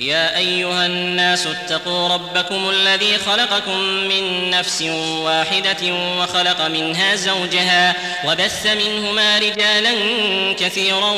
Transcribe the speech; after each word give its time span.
يا 0.00 0.36
ايها 0.36 0.86
الناس 0.86 1.46
اتقوا 1.46 2.08
ربكم 2.08 2.68
الذي 2.70 3.18
خلقكم 3.26 3.78
من 3.80 4.50
نفس 4.50 4.82
واحده 5.22 5.94
وخلق 6.20 6.66
منها 6.66 7.14
زوجها 7.14 7.94
وبث 8.24 8.66
منهما 8.66 9.38
رجالا 9.38 9.92
كثيرا 10.58 11.14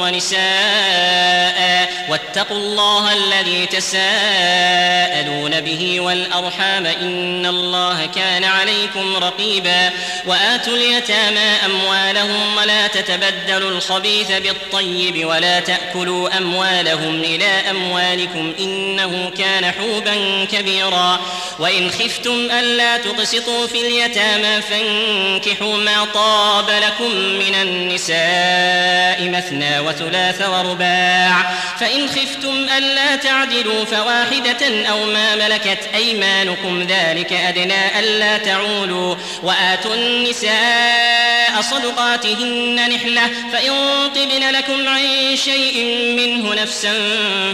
ونساء 0.00 1.88
واتقوا 2.08 2.56
الله 2.56 3.12
الذي 3.12 3.66
تساءلون 3.66 5.60
به 5.60 6.00
والارحام 6.00 6.86
ان 6.86 7.46
الله 7.46 8.06
كان 8.06 8.44
عليكم 8.44 9.16
رقيبا 9.16 9.90
واتوا 10.26 10.72
اليتامى 10.76 11.56
اموالهم 11.66 12.56
ولا 12.58 12.86
تتبدلوا 12.86 13.70
الخبيث 13.70 14.30
بالطيب 14.32 15.24
ولا 15.28 15.60
تاكلوا 15.60 16.38
اموالهم 16.38 17.14
الى 17.20 17.70
اموالهم 17.70 18.17
أموالكم 18.20 18.52
إنه 18.60 19.30
كان 19.38 19.72
حوبا 19.80 20.44
كبيرا 20.52 21.20
وإن 21.58 21.90
خفتم 21.90 22.48
ألا 22.50 22.96
تقسطوا 22.96 23.66
في 23.66 23.80
اليتامى 23.86 24.62
فانكحوا 24.62 25.76
ما 25.76 26.04
طاب 26.14 26.70
لكم 26.70 27.14
من 27.16 27.54
النساء 27.62 29.30
مثنى 29.30 29.78
وثلاث 29.80 30.48
ورباع 30.48 31.52
فإن 31.80 32.08
خفتم 32.08 32.66
ألا 32.78 33.16
تعدلوا 33.16 33.84
فواحدة 33.84 34.86
أو 34.90 35.04
ما 35.04 35.36
ملكت 35.36 35.80
أيمانكم 35.94 36.82
ذلك 36.82 37.32
أدنى 37.32 37.98
ألا 38.00 38.38
تعولوا 38.38 39.14
وآتوا 39.42 39.94
النساء 39.94 41.60
صدقاتهن 41.60 42.90
نحلة 42.90 43.30
فإن 43.52 43.70
طبن 44.14 44.50
لكم 44.50 44.88
عن 44.88 45.06
شيء 45.44 45.84
منه 46.16 46.54
نفسا 46.62 46.94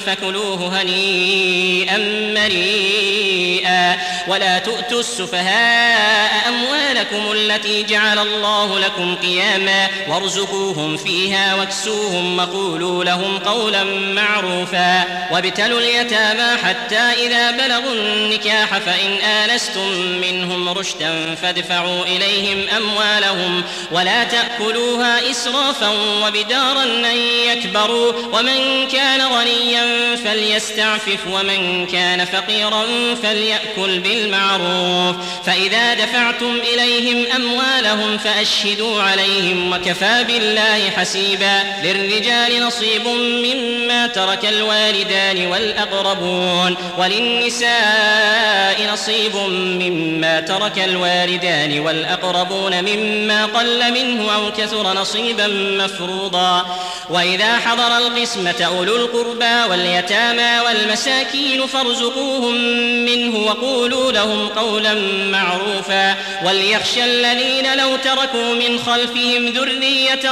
فكلوه 0.06 0.53
فكلوه 0.56 0.82
هنيئا 0.82 1.98
مريئا 2.34 3.94
ولا 4.28 4.58
تؤتوا 4.58 5.00
السفهاء 5.00 6.48
أموالكم 6.48 7.32
التي 7.32 7.82
جعل 7.82 8.18
الله 8.18 8.78
لكم 8.78 9.16
قياما 9.16 9.86
وارزقوهم 10.08 10.96
فيها 10.96 11.54
واكسوهم 11.54 12.38
وقولوا 12.38 13.04
لهم 13.04 13.38
قولا 13.38 13.84
معروفا 14.12 15.04
وابتلوا 15.32 15.80
اليتامى 15.80 16.58
حتى 16.64 16.96
إذا 16.98 17.50
بلغوا 17.50 17.92
النكاح 17.92 18.68
فإن 18.78 19.14
آنستم 19.30 19.88
منهم 20.20 20.68
رشدا 20.68 21.34
فادفعوا 21.42 22.02
إليهم 22.02 22.64
أموالهم 22.76 23.62
ولا 23.92 24.24
تأكلوها 24.24 25.30
إسرافا 25.30 25.90
وبدارا 26.26 26.82
أن 26.84 27.16
يكبروا 27.50 28.12
ومن 28.32 28.88
كان 28.92 29.20
غنيا 29.20 30.16
فلي 30.24 30.43
فليستعفف 30.44 31.18
ومن 31.32 31.86
كان 31.86 32.24
فقيرا 32.24 32.86
فليأكل 33.22 33.98
بالمعروف 34.00 35.16
فإذا 35.46 35.94
دفعتم 35.94 36.58
إليهم 36.74 37.32
أموالهم 37.36 38.18
فأشهدوا 38.18 39.02
عليهم 39.02 39.72
وكفى 39.72 40.24
بالله 40.24 40.90
حسيبا 40.96 41.60
للرجال 41.84 42.62
نصيب 42.62 43.08
مما 43.18 44.06
ترك 44.06 44.44
الوالدان 44.46 45.46
والأقربون 45.46 46.76
وللنساء 46.98 48.90
نصيب 48.92 49.36
مما 49.52 50.40
ترك 50.40 50.78
الوالدان 50.78 51.80
والأقربون 51.80 52.82
مما 52.82 53.46
قل 53.46 53.90
منه 53.92 54.34
أو 54.34 54.52
كثر 54.52 54.92
نصيبا 54.92 55.46
مفروضا 55.84 56.78
وإذا 57.10 57.58
حضر 57.58 57.98
القسمة 57.98 58.54
أولو 58.64 58.96
القربى 58.96 59.70
واليتامى 59.70 60.23
واليتامى 60.24 60.60
والمساكين 60.66 61.66
فارزقوهم 61.66 62.54
منه 63.04 63.38
وقولوا 63.38 64.12
لهم 64.12 64.48
قولا 64.48 64.94
معروفا 65.30 66.14
وليخشى 66.46 67.04
الذين 67.04 67.76
لو 67.76 67.96
تركوا 67.96 68.54
من 68.54 68.78
خلفهم 68.78 69.46
ذرية 69.46 70.24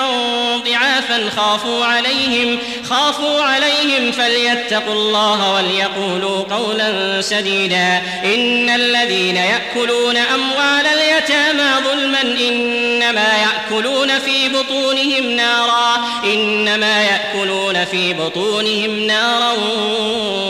ضعافا 0.58 1.30
خافوا 1.36 1.84
عليهم 1.84 2.58
خافوا 2.90 3.42
عليهم 3.42 4.12
فليتقوا 4.12 4.94
الله 4.94 5.54
وليقولوا 5.54 6.40
قولا 6.40 7.20
سديدا 7.20 8.02
إن 8.24 8.70
الذين 8.70 9.36
يأكلون 9.36 10.16
أموال 10.16 10.86
اليتامى 10.86 11.70
ظلما 11.88 12.20
إنما 12.22 13.30
يأكلون 13.42 14.18
في 14.18 14.48
بطونهم 14.48 15.30
نارا 15.36 15.96
إنما 16.24 17.02
يأكلون 17.04 17.84
في 17.84 18.12
بطونهم 18.12 18.98
نارا 19.06 19.54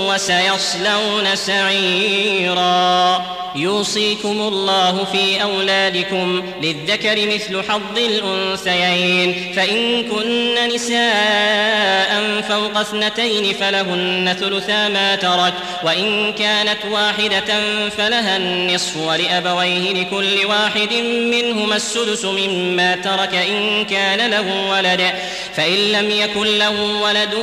وسيصلون 0.09 1.37
سعيرا 1.37 3.22
يوصيكم 3.56 4.31
الله 4.41 5.04
في 5.12 5.43
أولادكم 5.43 6.43
للذكر 6.62 7.16
مثل 7.34 7.69
حظ 7.72 7.98
الأنثيين 7.98 9.53
فإن 9.56 10.03
كن 10.09 10.54
نساء 10.75 12.21
فوق 12.48 12.78
اثنتين 12.81 13.54
فلهن 13.54 14.37
ثلثا 14.41 14.88
ما 14.88 15.16
ترك 15.16 15.53
وإن 15.84 16.32
كانت 16.32 16.78
واحدة 16.91 17.60
فلها 17.98 18.37
النصف 18.37 18.97
ولأبويه 18.97 19.92
لكل 19.92 20.47
واحد 20.48 20.92
منهما 21.32 21.76
السدس 21.76 22.25
مما 22.25 22.97
ترك 22.97 23.34
إن 23.34 23.84
كان 23.84 24.31
له 24.31 24.69
ولد 24.71 25.10
فإن 25.56 25.75
لم 25.92 26.10
يكن 26.10 26.44
له 26.59 26.82
ولد 27.03 27.34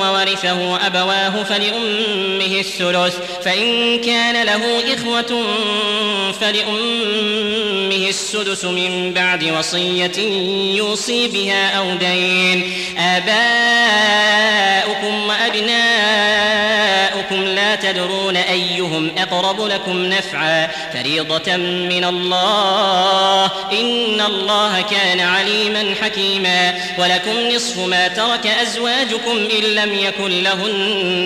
وورثه 0.00 0.86
أبواه 0.86 1.35
فلأمه 1.44 2.60
الثلث 2.60 3.16
فإن 3.44 4.00
كان 4.00 4.46
له 4.46 4.94
إخوة 4.94 5.44
فلأمه 6.40 8.06
السدس 8.08 8.64
من 8.64 9.12
بعد 9.12 9.44
وصية 9.58 10.12
يوصي 10.76 11.28
بها 11.28 11.70
أو 11.78 11.94
دين 11.94 12.72
آباؤكم 12.98 15.26
وأبناؤكم 15.26 17.44
لا 17.44 17.74
تدرون 17.74 18.36
أيهم 18.36 19.10
أقرب 19.18 19.66
لكم 19.66 20.04
نفعا 20.04 20.68
فريضة 20.92 21.56
من 21.56 22.04
الله 22.04 23.44
إن 23.72 24.20
الله 24.20 24.80
كان 24.90 25.20
عليما 25.20 25.94
حكيما 26.02 26.74
ولكم 26.98 27.40
نصف 27.54 27.78
ما 27.78 28.08
ترك 28.08 28.46
أزواجكم 28.62 29.36
إن 29.58 29.64
لم 29.74 29.94
يكن 29.98 30.42
لهن 30.42 31.25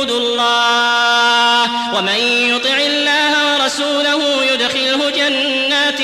حدود 0.01 0.11
الله 0.21 1.93
ومن 1.97 2.15
يطع 2.49 2.77
الله 2.77 3.61
ورسوله 3.61 4.43
يدخله 4.53 5.09
جنات 5.09 5.97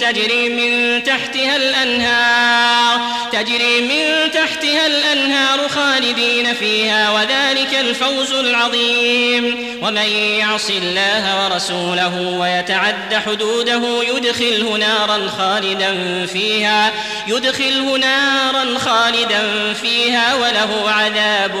تجري 0.00 0.48
من 0.48 1.02
تحتها 1.04 1.56
الأنهار 1.56 3.00
تجري 3.32 3.80
من 3.80 4.30
تحتها 4.34 4.86
الأنهار 4.86 5.68
خالدين 5.68 6.54
فيها 6.54 7.10
وذلك 7.12 7.74
الفوز 7.80 8.32
العظيم 8.32 9.66
ومن 9.82 10.10
يعص 10.38 10.70
الله 10.70 11.44
ورسوله 11.44 12.20
ويتعد 12.38 13.14
حدوده 13.26 14.02
يدخله 14.16 14.76
نارا 14.76 15.28
خالدا 15.28 15.96
فيها 16.26 16.92
يدخله 17.28 17.96
نارا 17.98 18.78
خالدا 18.78 19.72
فيها 19.72 20.34
وله 20.34 20.90
عذاب 20.90 21.54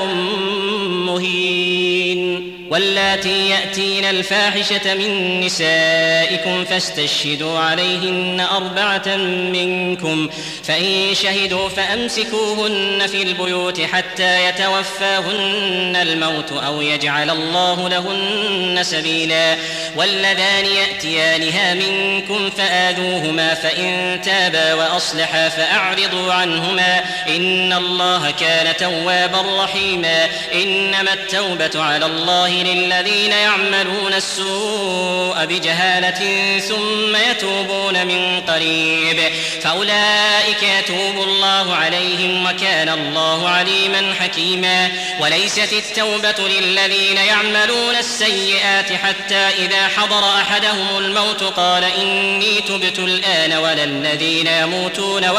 مهين 0.90 2.52
واللاتي 2.70 3.50
يأتين 3.50 4.04
الفاحشة 4.04 4.94
من 4.94 5.40
نسائكم 5.40 6.64
فاستشهدوا 6.64 7.58
عليهن 7.58 8.46
أربعة 8.56 9.16
منكم 9.52 10.28
فإن 10.64 11.14
شهدوا 11.22 11.68
فأمسكوهن 11.68 13.06
في 13.06 13.22
البيوت 13.22 13.80
حتى 13.80 14.48
يتوفاهن 14.48 15.96
الموت 16.02 16.52
أو 16.52 16.82
يجعل 16.82 17.30
الله 17.30 17.88
لهن 17.88 18.82
سبيلا 18.82 19.56
واللذان 19.96 20.64
يأتيانها 20.66 21.74
منكم 21.74 22.50
فآذوهما 22.58 23.54
فإن 23.54 24.20
تابا 24.24 24.74
وأصلحا 24.74 25.48
فأعرضوا 25.56 26.32
عنهما 26.32 27.00
إن 27.28 27.72
الله 27.72 28.30
كان 28.30 28.76
توابا 28.76 29.64
رحيما 29.64 30.28
إنما 30.54 31.12
التوبة 31.12 31.70
على 31.84 32.06
الله 32.06 32.48
للذين 32.50 33.32
يعملون 33.32 34.12
السوء 34.14 35.44
بجهالة 35.44 36.32
ثم 36.58 37.16
يتوبون 37.16 38.06
من 38.06 38.40
قريب 38.40 39.20
فأولئك 39.62 40.62
يتوب 40.78 41.22
الله 41.28 41.74
عليهم 41.74 42.46
وكان 42.46 42.88
الله 42.88 43.48
عليما 43.48 44.14
حكيما 44.20 44.88
وليست 45.20 45.72
التوبة 45.72 46.48
للذين 46.60 47.16
يعملون 47.16 47.96
السيئات 47.98 48.92
حتى 48.92 49.48
إذا 49.64 49.88
حضر 49.96 50.34
أحدهم 50.40 50.98
الموت 50.98 51.42
قال 51.44 51.84
إني 52.02 52.60
تبت 52.68 52.98
الآن 52.98 53.52
ولا 53.52 53.84
الذين 53.84 54.46
يموتون 54.46 55.24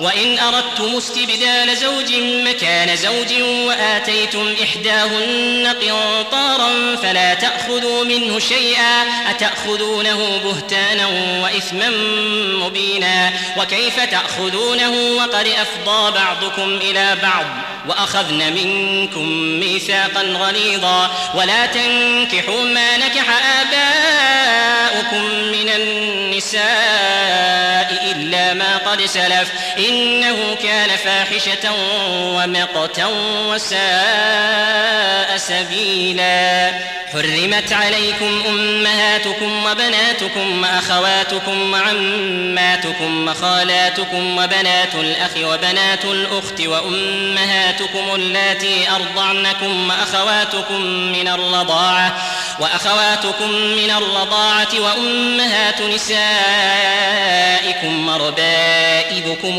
وإن 0.00 0.38
أردتم 0.38 0.96
استبدال 0.96 1.76
زوج 1.76 2.12
مكان 2.44 2.96
زوج 2.96 3.42
وآتيتم 3.42 4.54
إحداهن 4.62 5.74
قنطارا 5.82 6.96
فلا 7.02 7.34
تأخذوا 7.34 8.04
منه 8.04 8.38
شيئا 8.38 9.04
أتأخذونه 9.30 10.40
بهتانا 10.44 11.06
وإثما 11.42 11.88
مبينا 12.66 13.32
وكيف 13.56 14.00
تأخذونه 14.00 14.90
وقد 14.92 15.46
أفضى 15.48 16.18
بعضكم 16.18 16.76
إلى 16.90 17.16
بعض 17.22 17.44
وأخذن 17.88 18.52
منكم 18.62 19.28
ميثاقا 19.34 20.22
غليظا 20.22 21.10
ولا 21.34 21.66
تنكحوا 21.66 22.62
ما 22.62 22.96
نكح 22.96 23.46
آباؤكم 23.60 25.22
من 25.26 25.68
النساء 25.76 26.68
إلا 28.12 28.54
ما 28.54 28.76
قد 28.76 29.04
سلف 29.06 29.48
إنه 29.88 30.54
كان 30.62 30.88
فاحشة 30.88 31.72
ومقتا 32.34 33.06
وساء 33.46 35.36
سبيلا 35.36 36.70
حرمت 37.12 37.72
عليكم 37.72 38.42
أمهاتكم 38.48 39.64
وبناتكم 39.66 40.62
وأخواتكم 40.62 41.72
وعماتكم 41.72 43.28
وخالاتكم 43.28 44.38
وبنات 44.38 44.94
الأخ 44.94 45.30
وبنات 45.44 46.04
الأخت 46.04 46.60
وأمهاتكم 46.60 48.14
اللاتي 48.14 48.76
أرضعنكم 48.94 49.88
وأخواتكم 49.90 50.80
من 50.86 51.28
الرضاعة 51.28 52.16
وأخواتكم 52.60 53.50
من 53.50 53.90
الرضاعة 53.90 54.68
وأمهات 54.80 55.80
نسائكم 55.80 58.08
وربائبكم 58.08 59.58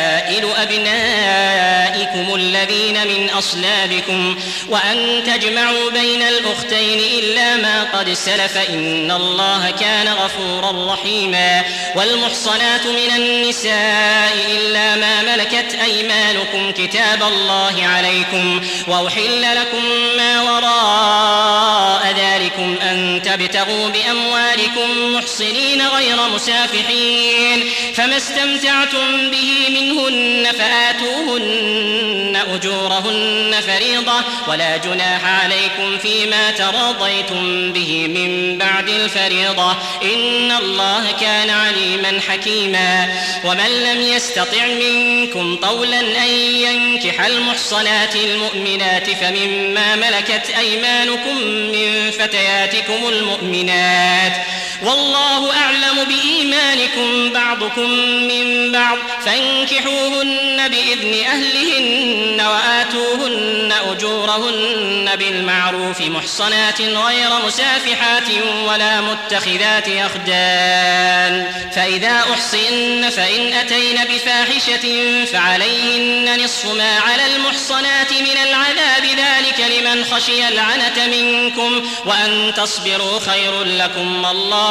حلائل 0.31 0.53
أبنائكم 0.57 2.35
الذين 2.35 3.07
من 3.07 3.29
أصلابكم 3.29 4.37
وأن 4.69 5.23
تجمعوا 5.25 5.91
بين 5.91 6.21
الأختين 6.21 6.99
إلا 7.19 7.55
ما 7.55 7.83
قد 7.93 8.13
سلف 8.13 8.57
إن 8.69 9.11
الله 9.11 9.73
كان 9.81 10.07
غفورا 10.07 10.93
رحيما 10.93 11.61
والمحصنات 11.95 12.85
من 12.87 13.15
النساء 13.15 14.33
إلا 14.51 14.95
ما 14.95 15.21
ملكت 15.35 15.75
أيمانكم 15.85 16.71
كتاب 16.71 17.23
الله 17.23 17.75
عليكم 17.87 18.61
وأحل 18.87 19.41
لكم 19.41 19.83
ما 20.17 20.41
وراء 20.41 22.00
ذلكم 22.11 22.75
أن 22.91 23.21
تبتغوا 23.25 23.89
بأموالكم 23.89 25.13
محصنين 25.15 25.87
غير 25.95 26.15
مسافحين 26.35 27.63
فما 27.95 28.17
استمتعتم 28.17 29.29
به 29.31 29.51
منهن 29.69 30.47
فآتوهن 30.57 32.39
أجورهن 32.55 33.55
فريضة 33.67 34.21
ولا 34.47 34.77
جناح 34.77 35.21
عليكم 35.43 35.97
فيما 35.97 36.51
تراضيتم 36.51 37.73
به 37.73 38.07
من 38.07 38.57
بعد 38.57 38.89
الفريضة 38.89 39.71
إن 40.13 40.51
الله 40.51 41.07
كان 41.21 41.49
عليما 41.49 42.19
حكيما 42.31 43.07
ومن 43.45 43.83
لم 43.83 44.01
يستطع 44.01 44.65
منكم 44.67 45.55
طولا 45.55 45.99
أن 45.99 46.27
ينكح 46.55 47.25
المحصنات 47.25 48.15
المؤمنات 48.15 49.07
فمما 49.09 49.95
ملكت 49.95 50.49
أيمانكم 50.59 51.35
من 51.47 52.00
فتياتكم 52.09 53.07
المؤمنات 53.09 54.33
والله 54.81 55.53
أعلم 55.57 56.03
بإيمانكم 56.07 57.33
بعضكم 57.33 57.89
من 58.27 58.71
بعض 58.71 58.97
فانكحوهن 59.25 60.67
بإذن 60.69 61.25
أهلهن 61.25 62.41
وآتوهن 62.41 63.73
أجورهن 63.91 65.09
بالمعروف 65.15 66.01
محصنات 66.01 66.81
غير 66.81 67.29
مسافحات 67.47 68.23
ولا 68.67 69.01
متخذات 69.01 69.87
أخدان 69.89 71.47
فإذا 71.75 72.17
أحصن 72.31 73.09
فإن 73.09 73.53
أتين 73.53 73.99
بفاحشة 74.13 75.05
فعليهن 75.25 76.43
نصف 76.43 76.65
ما 76.73 76.97
على 76.99 77.23
المحصنات 77.35 78.11
من 78.11 78.37
العذاب 78.49 79.03
ذلك 79.03 79.65
لمن 79.71 80.03
خشي 80.03 80.47
العنة 80.47 81.09
منكم 81.15 81.89
وأن 82.05 82.53
تصبروا 82.57 83.19
خير 83.19 83.63
لكم 83.63 84.25
والله 84.25 84.70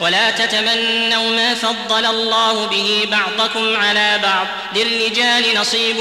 ولا 0.00 0.30
تتمنوا 0.30 1.30
ما 1.36 1.54
فضل 1.54 2.06
الله 2.06 2.66
به 2.66 3.04
بعضكم 3.10 3.76
على 3.76 4.20
بعض 4.22 4.46
للرجال 4.76 5.42
نصيب 5.56 5.96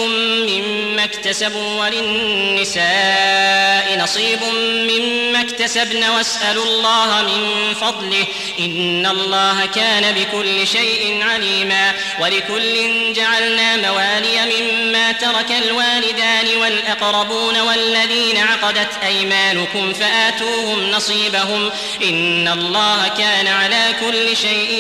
مما 0.49 1.03
اكتسبوا 1.03 1.79
وللنساء 1.85 3.97
نصيب 4.03 4.39
مما 4.71 5.41
اكتسبن 5.41 6.03
واسألوا 6.03 6.63
الله 6.65 7.21
من 7.21 7.73
فضله 7.81 8.23
إن 8.59 9.05
الله 9.05 9.65
كان 9.75 10.11
بكل 10.15 10.67
شيء 10.67 11.23
عليما 11.29 11.91
ولكل 12.19 12.87
جعلنا 13.13 13.75
موالي 13.77 14.39
مما 14.57 15.11
ترك 15.11 15.51
الوالدان 15.65 16.45
والأقربون 16.61 17.59
والذين 17.61 18.37
عقدت 18.37 18.89
أيمانكم 19.05 19.93
فآتوهم 19.93 20.91
نصيبهم 20.91 21.69
إن 22.03 22.47
الله 22.47 23.07
كان 23.17 23.47
على 23.47 23.82
كل 23.91 24.37
شيء 24.37 24.73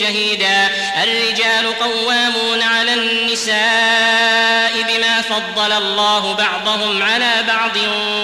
شهيدا 0.00 0.68
الرجال 1.04 1.78
قوامون 1.78 2.62
على 2.62 2.94
النساء 2.94 4.72
بما 4.88 5.22
فضل 5.22 5.72
الله 5.72 6.32
بعضهم 6.34 7.02
على 7.02 7.30
بعض 7.48 7.76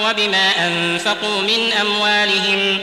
وبما 0.05 0.67
أنفقوا 0.67 1.41
من 1.41 1.73
أموالهم 1.81 2.79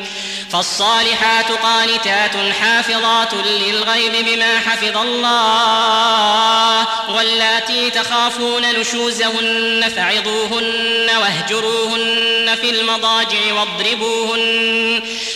فالصالحات 0.52 1.50
قانتات 1.62 2.30
حافظات 2.62 3.34
للغيب 3.34 4.12
بما 4.32 4.58
حفظ 4.58 4.96
الله 4.96 6.86
واللاتي 7.16 7.90
تخافون 7.90 8.62
نشوزهن 8.80 9.90
فعظوهن 9.96 11.10
واهجروهن 11.20 12.56
في 12.60 12.70
المضاجع 12.70 13.38
واضربوهن 13.52 14.56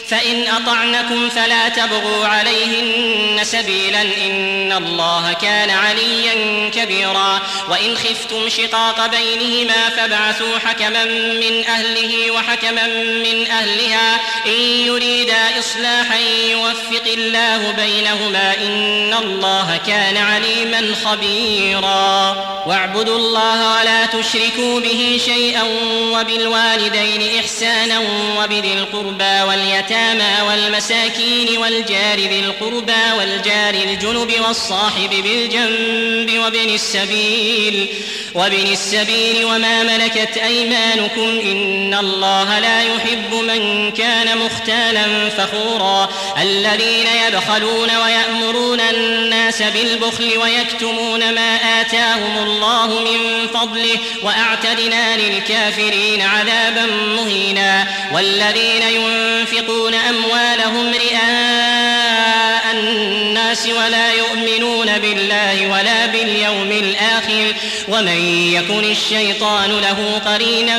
فإن 0.09 0.45
أطعنكم 0.49 1.29
فلا 1.29 1.69
تبغوا 1.69 2.26
عليهن 2.26 3.40
سبيلا 3.45 4.02
إن 4.02 4.73
الله 4.73 5.33
كان 5.43 5.71
عليا 5.71 6.69
كبيرا 6.75 7.40
وإن 7.71 7.97
خفتم 7.97 8.49
شقاق 8.49 9.07
بينهما 9.07 9.88
فابعثوا 9.97 10.59
حكما 10.67 11.05
من 11.05 11.64
أهله 11.69 12.31
وحكما 12.31 12.87
من 13.12 13.47
أهلها 13.50 14.21
إن 14.47 15.00
يريدا 15.02 15.59
إصلاحا 15.59 16.19
يوفق 16.52 17.04
الله 17.16 17.71
بينهما 17.71 18.52
إن 18.66 19.14
الله 19.25 19.78
كان 19.87 20.16
عليما 20.16 20.95
خبيرا 21.04 22.37
واعبدوا 22.66 23.16
الله 23.16 23.76
ولا 23.80 24.07
تشركوا 24.07 24.80
به 24.80 25.21
شيئا 25.25 25.62
وبالوالدين 26.12 27.30
إحسانا 27.40 28.00
وبذي 28.40 28.73
القربى 28.75 29.40
واليتامى 29.49 30.35
والمساكين 30.49 31.59
والجار 31.59 32.19
ذي 32.19 32.40
القربى 32.40 33.02
والجار 33.19 33.75
الجنب 33.75 34.33
والصاحب 34.49 35.11
بالجنب 35.23 36.38
وابن 36.38 36.75
السبيل 36.75 37.87
وابن 38.34 38.66
السبيل 38.72 39.44
وما 39.44 39.82
ملكت 39.82 40.37
أيمانكم 40.37 41.38
إن 41.42 41.94
الله 41.94 42.58
لا 42.58 42.82
يحب 42.82 43.34
من 43.34 43.90
كان 43.92 44.38
مختالا 44.38 45.06
فخورا 45.38 46.08
الذين 46.42 47.06
يبخلون 47.28 47.88
ويأمرون 48.04 48.80
الناس 48.80 49.62
بالبخل 49.62 50.30
ويكتمون 50.38 51.34
ما 51.34 51.58
آتاهم 51.80 52.38
الله 52.46 52.87
من 52.87 53.49
فضله 53.60 53.96
وأعتدنا 54.22 55.16
للكافرين 55.16 56.22
عذابا 56.22 56.87
مهينا 57.16 57.87
والذين 58.12 58.82
ينفقون 58.94 59.94
أموالهم 59.94 60.92
رئاء 61.10 62.62
الناس 62.75 63.66
ولا 63.87 64.12
يؤمنون 64.12 64.99
بالله 64.99 65.66
ولا 65.72 66.06
باليوم 66.06 66.70
الآخر 66.70 67.52
ومن 67.90 68.50
يكن 68.54 68.90
الشيطان 68.90 69.70
له 69.80 70.20
قرينا 70.26 70.78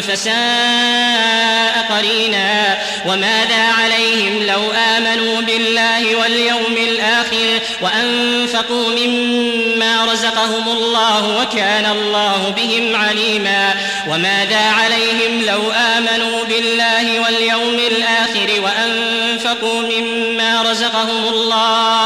فساء 0.00 1.86
قرينا 1.90 2.78
وماذا 3.06 3.62
عليهم 3.82 4.42
لو 4.46 4.62
آمنوا 4.96 5.40
بالله 5.40 6.16
واليوم 6.16 6.74
الآخر 6.92 7.58
وأنفقوا 7.82 8.90
مما 8.92 10.04
رزقهم 10.12 10.68
الله 10.68 11.40
وكان 11.42 11.90
الله 11.90 12.54
بهم 12.56 12.96
عليما 12.96 13.74
وماذا 14.08 14.60
عليهم 14.66 15.44
لو 15.46 15.60
آمنوا 15.98 16.44
بالله 16.44 17.20
واليوم 17.20 17.74
الآخر 17.86 18.60
وأنفقوا 18.62 19.80
مما 19.82 20.62
رزقهم 20.62 21.28
الله 21.28 21.99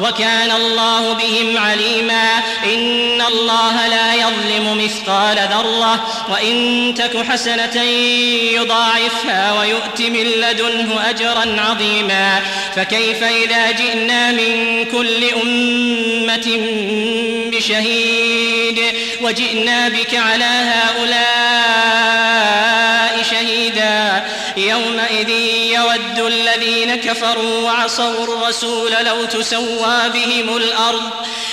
وكان 0.00 0.50
الله 0.50 1.12
بهم 1.12 1.56
عليما 1.56 2.28
إن 2.64 3.20
الله 3.22 3.86
لا 3.88 4.14
يظلم 4.14 4.84
مثقال 4.84 5.38
ذرة 5.50 6.06
وإن 6.32 6.94
تك 6.98 7.26
حسنة 7.30 7.82
يضاعفها 8.54 9.52
ويؤت 9.60 10.00
من 10.00 10.24
لدنه 10.40 11.00
أجرا 11.10 11.60
عظيما 11.60 12.40
فكيف 12.76 13.22
إذا 13.22 13.70
جئنا 13.70 14.30
من 14.32 14.84
كل 14.92 15.24
أمة 15.42 16.58
بشهيد 17.50 18.80
وجئنا 19.22 19.88
بك 19.88 20.14
على 20.14 20.44
هؤلاء 20.44 21.72
شهيدا 23.30 24.24
يومئذ 24.56 25.51
يود 25.96 26.32
الذين 26.32 26.94
كفروا 26.96 27.60
وعصوا 27.62 28.24
الرسول 28.24 28.90
لو 28.92 29.24
تسوى 29.24 29.98
بهم 30.14 30.56
الأرض 30.56 31.10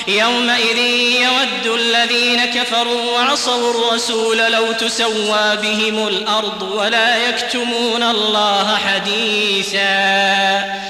يومئذ 0.08 0.77
يود 1.22 1.79
الذين 1.79 2.46
كفروا 2.46 3.01
وعصوا 3.12 3.72
الرسول 3.72 4.38
لو 4.38 4.72
تسوى 4.72 5.55
بهم 5.62 6.08
الأرض 6.08 6.62
ولا 6.75 7.27
يكتمون 7.29 8.03
الله 8.03 8.75
حديثا 8.77 10.89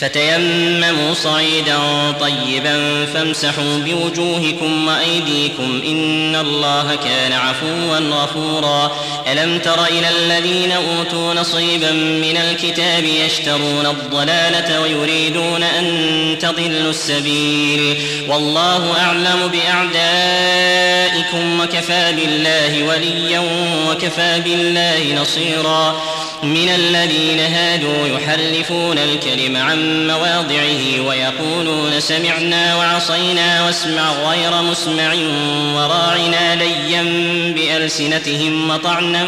فتيمموا 0.00 1.14
صعيدا 1.14 1.78
طيبا 2.20 3.06
فامسحوا 3.14 3.78
بوجوهكم 3.84 4.88
وايديكم 4.88 5.80
ان 5.86 6.36
الله 6.36 6.94
كان 7.04 7.32
عفوا 7.32 7.98
غفورا 7.98 8.92
الم 9.32 9.58
تر 9.58 9.84
الى 9.84 10.08
الذين 10.18 10.72
اوتوا 10.72 11.34
نصيبا 11.34 11.90
من 11.92 12.36
الكتاب 12.50 13.04
يشترون 13.26 13.86
الضلاله 13.86 14.80
ويريدون 14.80 15.62
ان 15.62 16.36
تضلوا 16.40 16.90
السبيل 16.90 17.96
والله 18.28 19.00
اعلم 19.00 19.50
باعدائكم 19.52 21.60
وكفى 21.60 22.12
بالله 22.16 22.82
وليا 22.84 23.42
وكفى 23.90 24.40
بالله 24.44 25.02
نصيرا 25.22 25.98
من 26.42 26.68
الذين 26.74 27.40
هادوا 27.40 28.08
يحرفون 28.08 28.98
الكلم 28.98 29.56
عن 29.56 30.06
مواضعه 30.06 31.06
ويقولون 31.06 32.00
سمعنا 32.00 32.76
وعصينا 32.76 33.64
واسمع 33.64 34.12
غير 34.12 34.62
مسمع 34.62 35.12
وراعنا 35.74 36.54
ليا 36.56 37.02
بألسنتهم 37.52 38.70
وطعنا 38.70 39.24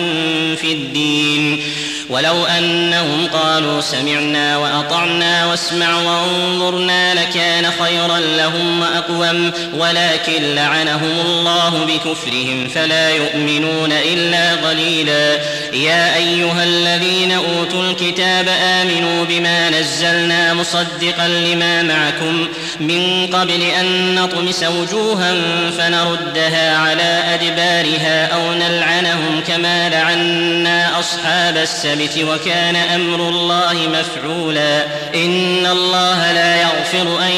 في 0.56 0.72
الدين 0.72 1.62
ولو 2.10 2.44
أنهم 2.44 3.26
قالوا 3.32 3.80
سمعنا 3.80 4.58
وأطعنا 4.58 5.46
واسمع 5.46 6.00
وانظرنا 6.02 7.14
لكان 7.14 7.70
خيرا 7.82 8.18
لهم 8.18 8.80
وأقوم 8.80 9.50
ولكن 9.78 10.54
لعنهم 10.54 11.12
الله 11.26 11.72
بكفرهم 11.86 12.68
فلا 12.74 13.10
يؤمنون 13.10 13.92
إلا 13.92 14.68
قليلا 14.68 15.38
يا 15.72 16.16
أيها 16.16 16.64
الذين 16.64 17.32
أوتوا 17.32 17.82
الكتاب 17.90 18.48
آمنوا 18.62 19.24
بما 19.28 19.70
نزلنا 19.70 20.54
مصدقا 20.54 21.28
لما 21.28 21.82
معكم 21.82 22.48
من 22.80 23.26
قبل 23.26 23.62
أن 23.80 24.14
نطمس 24.14 24.64
وجوها 24.64 25.34
فنردها 25.78 26.76
على 26.76 27.22
أدبارها 27.34 28.26
أو 28.34 28.52
نلعنهم 28.52 29.42
كما 29.48 29.88
لعنا 29.88 30.98
أصحاب 31.00 31.56
السبت 31.56 32.24
وكان 32.30 32.76
أمر 32.76 33.28
الله 33.28 33.74
مفعولا 33.74 34.84
إن 35.14 35.66
الله 35.66 36.32
لا 36.32 36.62
يغفر 36.62 36.79
يغفر 36.94 37.18
أن 37.26 37.32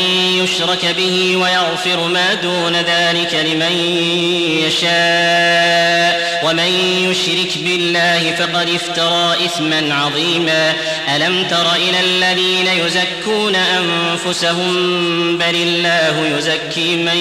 يشرك 0.45 0.95
به 0.99 1.37
ويغفر 1.37 2.09
ما 2.09 2.35
دون 2.35 2.77
ذلك 2.77 3.35
لمن 3.35 3.77
يشاء 4.67 6.43
ومن 6.45 7.03
يشرك 7.11 7.59
بالله 7.65 8.33
فقد 8.39 8.69
افترى 8.75 9.45
إثما 9.47 9.95
عظيما 9.95 10.73
ألم 11.17 11.45
تر 11.51 11.67
إلى 11.77 12.01
الذين 12.01 12.67
يزكون 12.87 13.55
أنفسهم 13.55 14.73
بل 15.39 15.55
الله 15.55 16.39
يزكي 16.39 16.97
من 16.97 17.17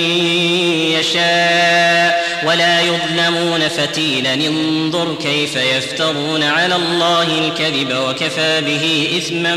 يشاء 0.99 2.21
ولا 2.45 2.81
يظلمون 2.81 3.67
فتيلا 3.67 4.33
انظر 4.33 5.15
كيف 5.21 5.55
يفترون 5.55 6.43
على 6.43 6.75
الله 6.75 7.23
الكذب 7.41 7.95
وكفى 8.07 8.61
به 8.61 9.07
إثما 9.17 9.55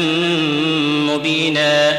مبينا 1.15 1.99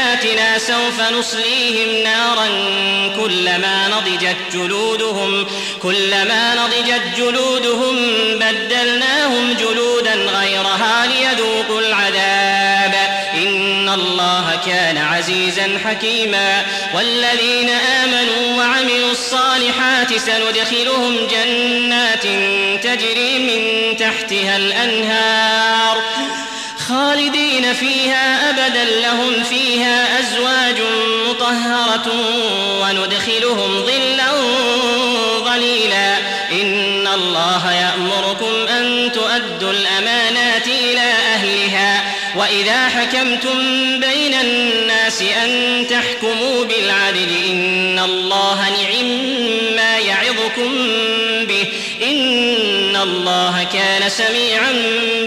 بآياتنا 0.03 0.57
سوف 0.57 0.99
نصليهم 1.01 2.03
نارا 2.03 2.47
كلما 3.21 3.87
نضجت 3.87 4.35
جلودهم 4.53 5.45
كلما 5.81 6.55
نضجت 6.55 7.01
جلودهم 7.17 7.95
بدلناهم 8.39 9.53
جلودا 9.53 10.13
غيرها 10.13 11.07
ليذوقوا 11.07 11.81
العذاب 11.81 12.93
إن 13.33 13.89
الله 13.89 14.59
كان 14.65 14.97
عزيزا 14.97 15.77
حكيما 15.85 16.63
والذين 16.95 17.69
آمنوا 17.69 18.57
وعملوا 18.57 19.11
الصالحات 19.11 20.07
سندخلهم 20.15 21.17
جنات 21.31 22.23
تجري 22.83 23.39
من 23.39 23.61
تحتها 23.97 24.57
الأنهار 24.57 25.97
خالدين 26.91 27.73
فيها 27.73 28.49
أبدا 28.49 28.83
لهم 29.01 29.43
فيها 29.43 30.19
أزواج 30.19 30.75
مطهرة 31.29 32.11
وندخلهم 32.81 33.83
ظلا 33.85 34.31
ظليلا 35.45 36.17
إن 36.51 37.07
الله 37.07 37.71
يأمركم 37.73 38.73
أن 38.73 39.11
تؤدوا 39.11 39.71
الأمانات 39.71 40.67
إلى 40.67 41.11
أهلها 41.33 42.03
وإذا 42.35 42.87
حكمتم 42.87 43.59
بين 43.99 44.33
الناس 44.43 45.21
أن 45.21 45.85
تحكموا 45.89 46.63
بالعدل 46.65 47.27
إن 47.51 47.99
الله 47.99 48.65
نعم 48.69 49.09
ما 49.75 49.97
يعظكم 49.97 50.75
به 51.45 51.63
إن 52.11 52.95
الله 52.95 53.67
كان 53.73 54.09
سميعا 54.09 54.71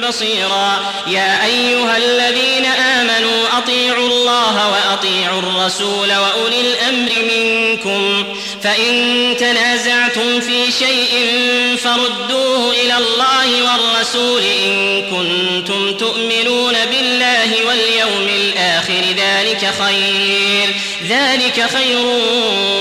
بصيرا 0.09 0.81
يا 1.07 1.45
أيها 1.47 1.97
الذين 1.97 2.65
آمنوا 2.67 3.59
أطيعوا 3.59 4.07
الله 4.09 4.69
وأطيعوا 4.71 5.39
الرسول 5.41 6.13
وأولي 6.17 6.61
الأمر 6.61 7.11
منكم 7.37 8.25
فإن 8.65 9.37
تنازعتم 9.37 10.41
في 10.41 10.73
شيء 10.79 11.37
فردوه 11.77 12.71
إلى 12.85 12.99
الله 12.99 13.63
والرسول 13.63 14.43
إن 14.67 15.03
كنتم 15.11 15.91
تؤمنون 15.97 16.75
بالله 16.93 17.67
واليوم 17.67 18.27
الآخر 18.41 19.01
ذلك 19.19 19.73
خير 19.81 20.75
ذلك 21.09 21.69
خير 21.73 22.07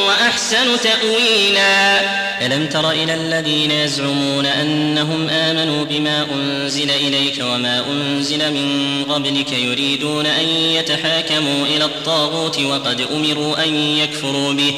وأحسن 0.08 0.80
تأويلا 0.84 2.02
ألم 2.46 2.68
تر 2.70 2.92
إلى 2.92 3.14
الذين 3.14 3.72
يزعمون 3.72 4.46
أنهم 4.46 5.30
آمنوا 5.30 5.86
بما 5.86 6.28
أنزل 6.36 6.90
إليك 6.92 7.44
وما 7.44 7.86
أنزل 7.92 8.54
من 8.54 8.68
قبلك 9.10 9.52
يريدون 9.52 10.26
أن 10.26 10.46
يتحاكموا 10.48 11.66
إلى 11.76 11.86
الطاغوت 11.86 12.60
وقد 12.60 13.06
أمروا 13.16 13.64
أن 13.66 13.98
يكفروا 13.98 14.54
به 14.54 14.74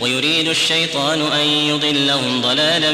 ويريد 0.00 0.45
يريد 0.46 0.56
الشيطان 0.62 1.20
أن 1.32 1.46
يضلهم 1.46 2.40
ضلالا 2.40 2.90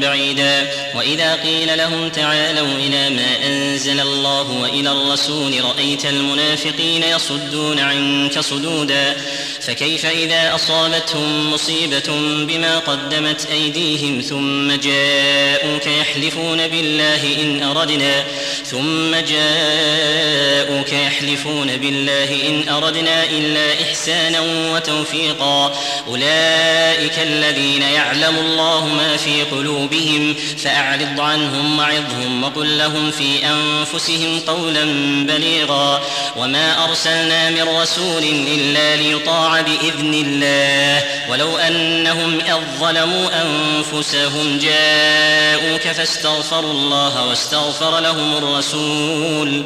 بعيدا 0.00 0.70
وإذا 0.94 1.34
قيل 1.34 1.78
لهم 1.78 2.08
تعالوا 2.08 2.66
إلى 2.86 3.10
ما 3.10 3.26
أنزل 3.46 4.00
الله 4.00 4.15
الله 4.26 4.60
وإلى 4.62 4.92
الرسول 4.92 5.52
رأيت 5.76 6.06
المنافقين 6.06 7.02
يصدون 7.02 7.78
عنك 7.78 8.38
صدودا 8.40 9.16
فكيف 9.60 10.06
إذا 10.06 10.54
أصابتهم 10.54 11.52
مصيبة 11.52 12.44
بما 12.46 12.78
قدمت 12.78 13.48
أيديهم 13.52 14.20
ثم 14.20 14.72
جاءوك 14.88 15.86
يحلفون 15.86 16.68
بالله 16.68 17.20
إن 17.42 17.62
أردنا 17.62 18.24
ثم 18.64 19.16
جاءوك 19.34 20.92
يحلفون 20.92 21.76
بالله 21.76 22.48
إن 22.48 22.68
أردنا 22.68 23.24
إلا 23.24 23.82
إحسانا 23.82 24.40
وتوفيقا 24.72 25.72
أولئك 26.08 27.18
الذين 27.18 27.82
يعلم 27.82 28.36
الله 28.36 28.86
ما 28.88 29.16
في 29.16 29.42
قلوبهم 29.56 30.34
فأعرض 30.58 31.20
عنهم 31.20 31.78
وعظهم 31.78 32.44
وقل 32.44 32.78
لهم 32.78 33.10
في 33.10 33.46
أنفسهم 33.50 34.15
رسلهم 34.16 34.40
قولا 34.46 34.84
بليغا 35.26 36.00
وما 36.36 36.84
أرسلنا 36.84 37.50
من 37.50 37.62
رسول 37.68 38.22
إلا 38.54 38.96
ليطاع 38.96 39.60
بإذن 39.60 40.14
الله 40.26 41.04
ولو 41.30 41.56
أنهم 41.56 42.38
إذ 42.40 42.54
ظلموا 42.80 43.28
أنفسهم 43.42 44.58
جاءوك 44.58 45.80
فاستغفروا 45.80 46.70
الله 46.72 47.28
واستغفر 47.28 48.00
لهم 48.00 48.36
الرسول 48.36 49.64